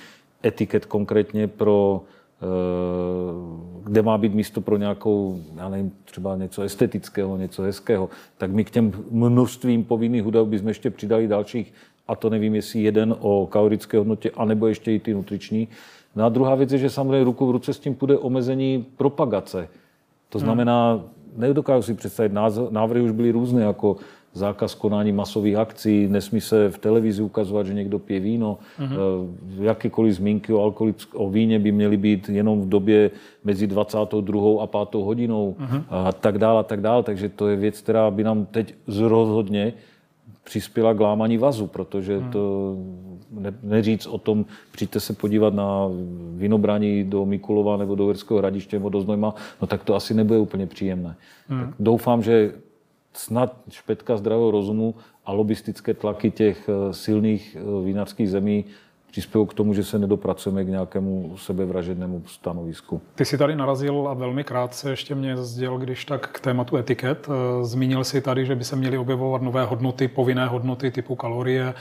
etiket 0.44 0.86
konkrétně 0.86 1.48
pro 1.48 2.02
eh, 2.42 3.73
kde 3.84 4.02
má 4.02 4.18
být 4.18 4.34
místo 4.34 4.60
pro 4.60 4.76
nějakou, 4.76 5.40
já 5.56 5.68
nevím, 5.68 5.92
třeba 6.04 6.36
něco 6.36 6.62
estetického, 6.62 7.36
něco 7.36 7.62
hezkého, 7.62 8.08
tak 8.38 8.50
my 8.50 8.64
k 8.64 8.70
těm 8.70 8.92
množstvím 9.10 9.84
povinných 9.84 10.26
údajů 10.26 10.46
bychom 10.46 10.68
ještě 10.68 10.90
přidali 10.90 11.28
dalších, 11.28 11.72
a 12.08 12.16
to 12.16 12.30
nevím, 12.30 12.54
jestli 12.54 12.82
jeden 12.82 13.14
o 13.20 13.46
kalorické 13.46 13.98
hodnotě, 13.98 14.30
anebo 14.30 14.66
ještě 14.66 14.92
i 14.92 14.98
ty 14.98 15.14
nutriční, 15.14 15.68
No 16.16 16.24
a 16.24 16.28
druhá 16.28 16.54
věc 16.54 16.72
je, 16.72 16.78
že 16.78 16.90
samozřejmě 16.90 17.24
ruku 17.24 17.46
v 17.46 17.50
ruce 17.50 17.72
s 17.72 17.78
tím 17.78 17.94
půjde 17.94 18.18
omezení 18.18 18.86
propagace. 18.96 19.68
To 20.28 20.38
znamená, 20.38 20.92
hmm. 20.92 21.02
nedokážu 21.36 21.82
si 21.82 21.94
představit, 21.94 22.32
návrhy 22.70 23.00
už 23.00 23.10
byly 23.10 23.30
různé, 23.30 23.62
jako 23.62 23.96
zákaz 24.34 24.74
konání 24.74 25.12
masových 25.12 25.56
akcí, 25.56 26.08
nesmí 26.08 26.40
se 26.40 26.70
v 26.70 26.78
televizi 26.78 27.22
ukazovat, 27.22 27.66
že 27.66 27.74
někdo 27.74 27.98
pije 27.98 28.20
víno. 28.20 28.58
Mm-hmm. 28.78 29.64
Jakékoliv 29.64 30.14
zmínky 30.14 30.52
o, 30.52 30.70
alkoholick- 30.70 31.14
o 31.14 31.30
víně 31.30 31.58
by 31.58 31.72
měly 31.72 31.96
být 31.96 32.28
jenom 32.28 32.60
v 32.60 32.68
době 32.68 33.10
mezi 33.44 33.66
22. 33.66 34.62
a 34.62 34.66
5. 34.66 34.94
hodinou 34.94 35.56
mm-hmm. 35.58 35.82
a 35.88 36.12
tak 36.12 36.38
dále, 36.38 36.60
a 36.60 36.62
tak 36.62 36.80
dále. 36.80 37.02
Takže 37.02 37.28
to 37.28 37.48
je 37.48 37.56
věc, 37.56 37.80
která 37.80 38.10
by 38.10 38.24
nám 38.24 38.46
teď 38.46 38.74
rozhodně 38.88 39.72
přispěla 40.44 40.94
k 40.94 41.00
lámaní 41.00 41.38
vazu, 41.38 41.66
protože 41.66 42.18
hmm. 42.18 42.30
to 42.30 42.76
ne, 43.30 43.54
neříct 43.62 44.06
o 44.06 44.18
tom, 44.18 44.44
přijďte 44.72 45.00
se 45.00 45.12
podívat 45.12 45.54
na 45.54 45.88
vinobraní 46.36 47.04
do 47.04 47.26
Mikulova 47.26 47.76
nebo 47.76 47.94
do 47.94 48.06
Verského 48.06 48.38
hradiště 48.38 48.76
nebo 48.76 48.88
do 48.88 49.00
Znojma, 49.00 49.34
no 49.60 49.66
tak 49.66 49.84
to 49.84 49.94
asi 49.94 50.14
nebude 50.14 50.38
úplně 50.38 50.66
příjemné. 50.66 51.16
Hmm. 51.48 51.60
Tak 51.60 51.74
doufám, 51.78 52.22
že 52.22 52.52
snad 53.16 53.56
špetka 53.68 54.16
zdravého 54.16 54.50
rozumu 54.50 54.94
a 55.26 55.32
lobistické 55.32 55.94
tlaky 55.94 56.30
těch 56.30 56.68
eh, 56.68 56.94
silných 56.94 57.56
eh, 57.56 57.84
vinařských 57.84 58.30
zemí 58.30 58.64
přispělo 59.10 59.46
k 59.46 59.54
tomu, 59.54 59.74
že 59.74 59.84
se 59.84 59.98
nedopracujeme 59.98 60.64
k 60.64 60.68
nějakému 60.68 61.36
sebevražednému 61.36 62.22
stanovisku. 62.26 63.00
Ty 63.14 63.24
si 63.24 63.38
tady 63.38 63.56
narazil 63.56 64.08
a 64.08 64.14
velmi 64.14 64.44
krátce 64.44 64.90
ještě 64.90 65.14
mě 65.14 65.36
sděl, 65.36 65.78
když 65.78 66.04
tak 66.04 66.28
k 66.28 66.40
tématu 66.40 66.76
etiket. 66.76 67.28
Eh, 67.28 67.64
zmínil 67.64 68.04
si 68.04 68.20
tady, 68.20 68.46
že 68.46 68.56
by 68.56 68.64
se 68.64 68.76
měly 68.76 68.98
objevovat 68.98 69.42
nové 69.42 69.64
hodnoty, 69.64 70.08
povinné 70.08 70.46
hodnoty 70.46 70.90
typu 70.90 71.16
kalorie, 71.16 71.74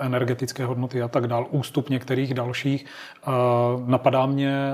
energetické 0.00 0.64
hodnoty 0.64 1.02
a 1.02 1.08
tak 1.08 1.26
dál, 1.26 1.46
ústup 1.50 1.90
některých 1.90 2.34
dalších. 2.34 2.86
Napadá 3.86 4.26
mě 4.26 4.72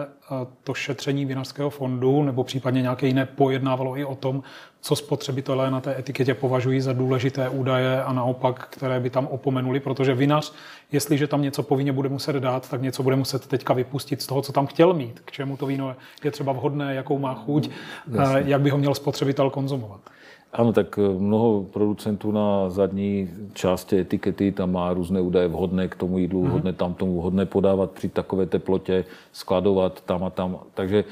to 0.65 0.75
šetření 0.75 1.27
vinařského 1.27 1.71
fondu 1.71 2.23
nebo 2.23 2.45
případně 2.45 2.83
nějaké 2.83 3.07
jiné 3.07 3.27
pojednávalo 3.27 3.99
i 3.99 4.05
o 4.05 4.15
tom, 4.15 4.43
co 4.81 4.97
spotřebitelé 4.97 5.71
na 5.71 5.81
té 5.81 5.99
etiketě 5.99 6.35
považují 6.35 6.81
za 6.81 6.93
důležité 6.93 7.49
údaje 7.49 8.05
a 8.05 8.13
naopak, 8.13 8.69
které 8.71 9.01
by 9.01 9.11
tam 9.11 9.27
opomenuli, 9.27 9.81
protože 9.81 10.15
vinař, 10.15 10.53
jestliže 10.93 11.27
tam 11.27 11.43
něco 11.43 11.63
povinně 11.63 11.93
bude 11.93 12.09
muset 12.09 12.37
dát, 12.37 12.71
tak 12.71 12.83
něco 12.83 13.03
bude 13.03 13.17
muset 13.17 13.47
teďka 13.47 13.75
vypustit 13.75 14.23
z 14.23 14.27
toho, 14.27 14.43
co 14.43 14.53
tam 14.53 14.67
chtěl 14.67 14.95
mít, 14.95 15.21
k 15.25 15.33
čemu 15.33 15.57
to 15.57 15.67
víno 15.67 15.97
je 16.25 16.31
třeba 16.31 16.53
vhodné, 16.53 16.95
jakou 16.95 17.19
má 17.19 17.35
chuť, 17.35 17.71
Jasně. 18.13 18.43
jak 18.45 18.61
by 18.61 18.71
ho 18.71 18.79
měl 18.79 18.95
spotřebitel 18.95 19.51
konzumovat. 19.51 20.01
Ano, 20.53 20.73
tak 20.73 20.99
eh, 20.99 21.19
mnoho 21.19 21.63
producentů 21.63 22.33
na 22.33 22.71
zadní 22.71 23.31
části 23.53 23.99
etikety 23.99 24.53
tam 24.53 24.73
má 24.73 24.93
různé 24.93 25.21
údaje 25.21 25.49
vhodné 25.49 25.89
k 25.89 25.95
tomu 25.95 26.19
jídlu, 26.19 26.43
mm-hmm. 26.43 26.49
vhodné 26.49 26.73
tam 26.73 26.95
tomu, 26.95 27.21
vhodné 27.21 27.47
podávat 27.47 27.91
při 27.91 28.09
takové 28.09 28.47
teplotě, 28.47 29.05
skladovat 29.33 30.01
tam 30.01 30.25
a 30.25 30.31
tam. 30.31 30.59
Takže 30.75 31.05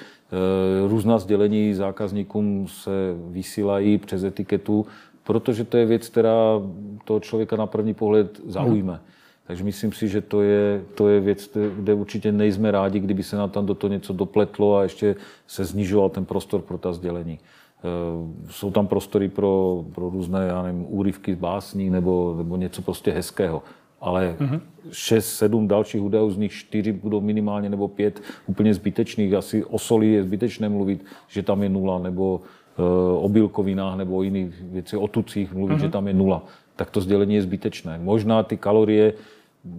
různá 0.87 1.19
sdělení 1.19 1.75
zákazníkům 1.75 2.67
se 2.69 2.91
vysílají 3.31 3.99
přes 3.99 4.25
etiketu, 4.25 4.87
protože 5.25 5.65
to 5.65 5.77
je 5.77 5.87
věc, 5.87 6.09
která 6.09 6.61
toho 7.05 7.21
člověka 7.21 7.57
na 7.57 7.67
první 7.67 7.95
pohled 7.95 8.41
zaujme. 8.47 8.93
Mm-hmm. 8.93 9.19
Takže 9.47 9.65
myslím 9.65 9.93
si, 9.93 10.09
že 10.09 10.21
to 10.21 10.43
je, 10.43 10.85
to 10.95 11.09
je 11.09 11.21
věc, 11.21 11.51
kde 11.77 11.95
určitě 11.95 12.33
nejsme 12.33 12.71
rádi, 12.71 13.01
kdyby 13.01 13.23
se 13.23 13.37
nám 13.37 13.51
tam 13.51 13.67
do 13.67 13.75
toho 13.75 13.93
něco 13.93 14.13
dopletlo 14.13 14.77
a 14.77 14.83
ještě 14.83 15.17
se 15.47 15.65
znižoval 15.65 16.09
ten 16.09 16.25
prostor 16.25 16.61
pro 16.61 16.79
ta 16.79 16.93
sdělení. 16.93 17.39
Eh, 17.39 18.51
jsou 18.51 18.71
tam 18.71 18.87
prostory 18.87 19.29
pro, 19.29 19.85
pro 19.95 20.11
různé, 20.11 20.47
já 20.47 20.63
nevím, 20.63 20.87
úryvky 20.89 21.35
z 21.35 21.39
básní 21.39 21.91
nebo, 21.91 22.35
nebo 22.39 22.57
něco 22.57 22.83
prostě 22.83 23.13
hezkého. 23.13 23.63
Ale 24.01 24.37
mm-hmm. 24.39 24.61
šest, 24.93 25.37
sedm 25.37 25.69
dalších 25.69 26.03
údajů, 26.03 26.31
z 26.31 26.37
nich 26.37 26.53
čtyři 26.53 26.93
budou 26.93 27.21
minimálně 27.21 27.69
nebo 27.69 27.89
pět 27.89 28.23
úplně 28.47 28.75
zbytečných. 28.75 29.35
Asi 29.35 29.65
o 29.65 29.79
soli 29.79 30.13
je 30.13 30.23
zbytečné 30.23 30.69
mluvit, 30.69 31.05
že 31.29 31.43
tam 31.43 31.63
je 31.63 31.69
nula, 31.69 31.99
nebo 31.99 32.41
e, 32.79 32.83
o 33.19 33.29
bílkovinách 33.29 33.97
nebo 33.99 34.17
o 34.17 34.23
jiných 34.23 34.63
věcech, 34.63 34.99
o 34.99 35.09
tucích 35.09 35.55
mluvit, 35.55 35.75
mm-hmm. 35.75 35.81
že 35.81 35.89
tam 35.89 36.09
je 36.09 36.15
nula. 36.15 36.43
Tak 36.77 36.91
to 36.91 37.01
sdělení 37.01 37.35
je 37.35 37.43
zbytečné. 37.43 37.99
Možná 38.03 38.43
ty 38.43 38.57
kalorie 38.57 39.13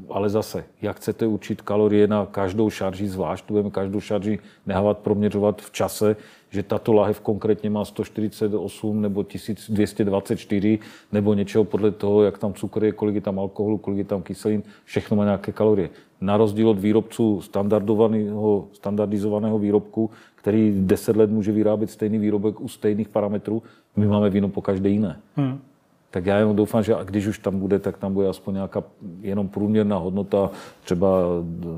ale 0.10 0.30
zase, 0.30 0.64
jak 0.82 0.98
chcete 0.98 1.28
učit 1.28 1.62
kalorie 1.62 2.08
na 2.08 2.26
každou 2.26 2.70
šarži 2.70 3.08
zvlášť, 3.08 3.46
budeme 3.48 3.70
každou 3.70 4.00
šarži 4.00 4.40
nehávat 4.66 4.98
proměřovat 4.98 5.62
v 5.62 5.72
čase, 5.72 6.16
že 6.50 6.64
tato 6.64 6.94
lahev 6.94 7.20
konkrétně 7.20 7.70
má 7.70 7.86
148 7.86 9.02
nebo 9.02 9.24
1224 9.24 10.80
nebo 11.12 11.34
něčeho 11.34 11.64
podle 11.64 11.92
toho, 11.92 12.24
jak 12.24 12.38
tam 12.38 12.54
cukr 12.54 12.84
je, 12.84 12.92
kolik 12.92 13.16
je 13.16 13.22
tam 13.22 13.40
alkoholu, 13.40 13.78
kolik 13.78 13.98
je 13.98 14.06
tam 14.06 14.22
kyselin, 14.22 14.64
všechno 14.86 15.18
má 15.18 15.24
nějaké 15.24 15.52
kalorie. 15.52 15.90
Na 16.22 16.38
rozdíl 16.38 16.70
od 16.70 16.80
výrobců 16.80 17.42
standardovaného, 17.42 18.68
standardizovaného 18.74 19.60
výrobku, 19.60 20.10
který 20.36 20.74
10 20.76 21.16
let 21.16 21.30
může 21.30 21.52
vyrábět 21.52 21.92
stejný 21.92 22.18
výrobek 22.18 22.62
u 22.62 22.68
stejných 22.68 23.10
parametrů, 23.10 23.64
my 23.96 24.08
máme 24.08 24.30
víno 24.30 24.50
po 24.50 24.62
každé 24.62 24.90
jiné. 24.90 25.20
Hmm 25.36 25.69
tak 26.12 26.26
já 26.26 26.38
jenom 26.38 26.56
doufám, 26.56 26.84
že 26.84 26.96
když 27.04 27.28
už 27.28 27.40
tam 27.40 27.60
bude, 27.60 27.80
tak 27.80 27.98
tam 27.98 28.14
bude 28.14 28.30
aspoň 28.30 28.54
nějaká 28.54 28.84
jenom 29.22 29.48
průměrná 29.48 29.98
hodnota 29.98 30.50
třeba 30.84 31.08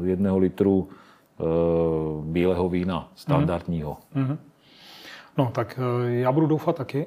jedného 0.04 0.38
litru 0.38 0.90
e, 0.90 1.44
bílého 2.24 2.70
vína 2.70 3.12
standardního. 3.16 3.98
Mm-hmm. 4.16 4.38
No 5.38 5.52
tak 5.54 5.80
e, 6.08 6.12
já 6.12 6.32
budu 6.32 6.48
doufat 6.48 6.76
taky. 6.76 7.02
E, 7.02 7.06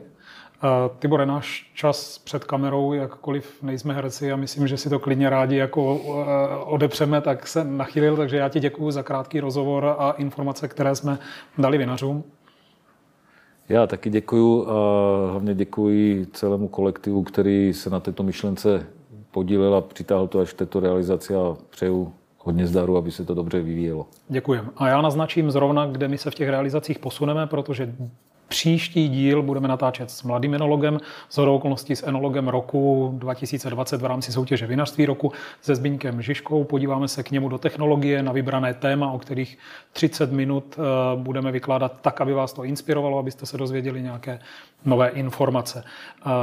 Tibore, 0.98 1.26
náš 1.26 1.70
čas 1.74 2.18
před 2.18 2.44
kamerou, 2.44 2.92
jakkoliv 2.92 3.62
nejsme 3.62 3.94
herci 3.94 4.32
a 4.32 4.36
myslím, 4.36 4.68
že 4.68 4.76
si 4.76 4.90
to 4.90 4.98
klidně 4.98 5.30
rádi 5.30 5.56
jako 5.56 5.96
odepřeme, 6.64 7.20
tak 7.20 7.46
se 7.46 7.64
nachýlil, 7.64 8.16
takže 8.16 8.36
já 8.36 8.48
ti 8.48 8.60
děkuji 8.60 8.90
za 8.90 9.02
krátký 9.02 9.40
rozhovor 9.40 9.96
a 9.98 10.10
informace, 10.10 10.68
které 10.68 10.94
jsme 10.94 11.18
dali 11.58 11.78
vinařům. 11.78 12.24
Já 13.68 13.86
taky 13.86 14.10
děkuji 14.10 14.66
a 14.68 14.74
hlavně 15.30 15.54
děkuji 15.54 16.26
celému 16.26 16.68
kolektivu, 16.68 17.22
který 17.22 17.74
se 17.74 17.90
na 17.90 18.00
této 18.00 18.22
myšlence 18.22 18.86
podílel 19.30 19.74
a 19.74 19.80
přitáhl 19.80 20.26
to 20.26 20.40
až 20.40 20.48
v 20.48 20.54
této 20.54 20.80
realizaci 20.80 21.34
a 21.34 21.56
přeju 21.70 22.12
hodně 22.38 22.66
zdaru, 22.66 22.96
aby 22.96 23.10
se 23.10 23.24
to 23.24 23.34
dobře 23.34 23.60
vyvíjelo. 23.60 24.06
Děkujeme. 24.28 24.68
A 24.76 24.88
já 24.88 25.02
naznačím 25.02 25.50
zrovna, 25.50 25.86
kde 25.86 26.08
my 26.08 26.18
se 26.18 26.30
v 26.30 26.34
těch 26.34 26.48
realizacích 26.48 26.98
posuneme, 26.98 27.46
protože 27.46 27.94
Příští 28.54 29.08
díl 29.08 29.42
budeme 29.42 29.68
natáčet 29.68 30.10
s 30.10 30.22
mladým 30.22 30.54
enologem, 30.54 30.98
s 31.28 31.38
okolností 31.38 31.96
s 31.96 32.06
enologem 32.06 32.48
roku 32.48 33.14
2020 33.18 34.00
v 34.02 34.04
rámci 34.04 34.32
soutěže 34.32 34.66
Vinařství 34.66 35.06
roku 35.06 35.32
se 35.60 35.74
Zbyňkem 35.74 36.22
Žižkou. 36.22 36.64
Podíváme 36.64 37.08
se 37.08 37.22
k 37.22 37.30
němu 37.30 37.48
do 37.48 37.58
technologie 37.58 38.22
na 38.22 38.32
vybrané 38.32 38.74
téma, 38.74 39.12
o 39.12 39.18
kterých 39.18 39.58
30 39.92 40.32
minut 40.32 40.78
eh, 40.78 40.82
budeme 41.16 41.52
vykládat 41.52 41.96
tak, 42.00 42.20
aby 42.20 42.32
vás 42.32 42.52
to 42.52 42.64
inspirovalo, 42.64 43.18
abyste 43.18 43.46
se 43.46 43.58
dozvěděli 43.58 44.02
nějaké 44.02 44.38
nové 44.84 45.08
informace. 45.08 45.84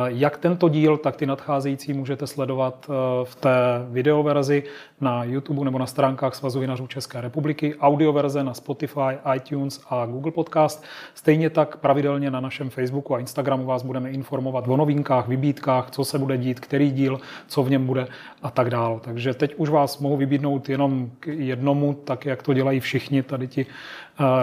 Jak 0.08 0.38
tento 0.38 0.70
díl, 0.70 0.98
tak 0.98 1.16
ty 1.16 1.26
nadcházející 1.26 1.94
můžete 1.94 2.28
sledovat 2.28 2.90
eh, 2.90 2.94
v 3.26 3.36
té 3.36 3.56
videoverzi 3.90 4.64
na 5.02 5.24
YouTube 5.24 5.66
nebo 5.66 5.80
na 5.80 5.86
stránkách 5.86 6.36
Svazu 6.36 6.60
vinařů 6.60 6.88
České 6.88 7.22
republiky, 7.22 7.76
audioverze 7.76 8.44
na 8.44 8.54
Spotify, 8.54 9.18
iTunes 9.36 9.82
a 9.90 10.06
Google 10.06 10.32
Podcast. 10.32 10.84
Stejně 11.14 11.50
tak 11.50 11.78
pravidelně 11.78 12.32
na 12.32 12.40
našem 12.40 12.70
Facebooku 12.70 13.16
a 13.16 13.20
Instagramu 13.20 13.66
vás 13.66 13.84
budeme 13.84 14.10
informovat 14.10 14.68
o 14.68 14.78
novinkách, 14.78 15.28
vybídkách, 15.28 15.92
co 15.92 16.06
se 16.06 16.20
bude 16.20 16.38
dít, 16.38 16.60
který 16.60 16.92
díl, 16.92 17.20
co 17.48 17.64
v 17.64 17.70
něm 17.70 17.86
bude 17.86 18.08
a 18.44 18.52
tak 18.52 18.70
dál. 18.70 19.00
Takže 19.04 19.34
teď 19.34 19.56
už 19.58 19.70
vás 19.70 20.00
mohu 20.00 20.18
vybídnout 20.18 20.70
jenom 20.70 21.10
k 21.20 21.28
jednomu, 21.28 21.94
tak 22.04 22.26
jak 22.26 22.44
to 22.44 22.54
dělají 22.54 22.80
všichni 22.80 23.24
tady 23.24 23.48
ti 23.48 23.66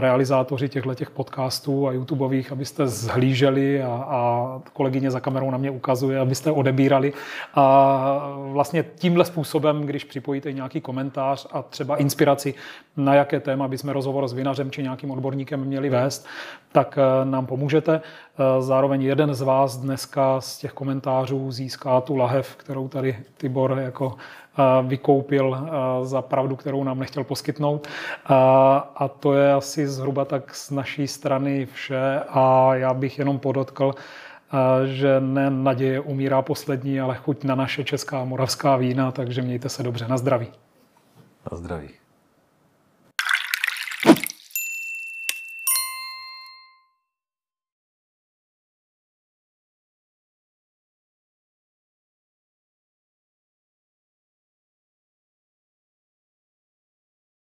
realizátoři 0.01 0.69
těchto 0.69 0.95
těch 0.95 1.11
podcastů 1.11 1.89
a 1.89 1.93
YouTubeových, 1.93 2.53
abyste 2.53 2.89
zhlíželi 2.89 3.83
a, 3.83 3.88
a 3.89 4.61
kolegyně 4.73 5.11
za 5.11 5.21
kamerou 5.21 5.51
na 5.51 5.59
mě 5.59 5.71
ukazuje, 5.71 6.19
abyste 6.19 6.51
odebírali. 6.51 7.13
A 7.55 8.29
vlastně 8.53 8.85
tímhle 8.95 9.25
způsobem, 9.25 9.83
když 9.83 10.05
připojíte 10.05 10.53
nějaký 10.53 10.81
komentář 10.81 11.47
a 11.53 11.63
třeba 11.63 11.97
inspiraci, 11.97 12.55
na 12.97 13.15
jaké 13.15 13.41
téma 13.41 13.69
bychom 13.69 13.91
rozhovor 13.91 14.29
s 14.29 14.33
vinařem 14.33 14.71
či 14.71 14.83
nějakým 14.83 15.11
odborníkem 15.11 15.65
měli 15.65 15.89
vést, 15.89 16.27
tak 16.73 16.99
eh, 16.99 17.25
nám 17.25 17.47
pomůžete. 17.47 18.01
Eh, 18.39 18.63
zároveň 18.63 19.03
jeden 19.03 19.35
z 19.35 19.43
vás 19.43 19.77
dneska 19.77 20.41
z 20.41 20.59
těch 20.59 20.73
komentářů 20.73 21.51
získá 21.53 22.01
tu 22.01 22.17
lahev, 22.17 22.57
kterou 22.57 22.89
tady 22.89 23.17
Tibor 23.37 23.79
jako 23.79 24.17
vykoupil 24.83 25.69
za 26.03 26.23
pravdu, 26.23 26.57
kterou 26.57 26.85
nám 26.85 26.99
nechtěl 26.99 27.25
poskytnout. 27.25 27.89
A 28.95 29.11
to 29.21 29.35
je 29.35 29.53
asi 29.53 29.89
zhruba 29.89 30.25
tak 30.25 30.55
z 30.55 30.71
naší 30.71 31.07
strany 31.07 31.67
vše 31.67 32.21
a 32.29 32.75
já 32.75 32.95
bych 32.95 33.19
jenom 33.19 33.39
podotkl, 33.39 33.95
že 34.85 35.21
ne 35.21 35.51
naděje 35.51 36.01
umírá 36.01 36.43
poslední, 36.43 37.01
ale 37.01 37.17
chuť 37.17 37.45
na 37.45 37.55
naše 37.55 37.85
česká 37.85 38.25
moravská 38.25 38.77
vína, 38.77 39.13
takže 39.13 39.43
mějte 39.43 39.69
se 39.69 39.83
dobře. 39.83 40.09
Na 40.09 40.17
zdraví. 40.17 40.49
Na 41.53 41.59
zdraví. 41.59 41.89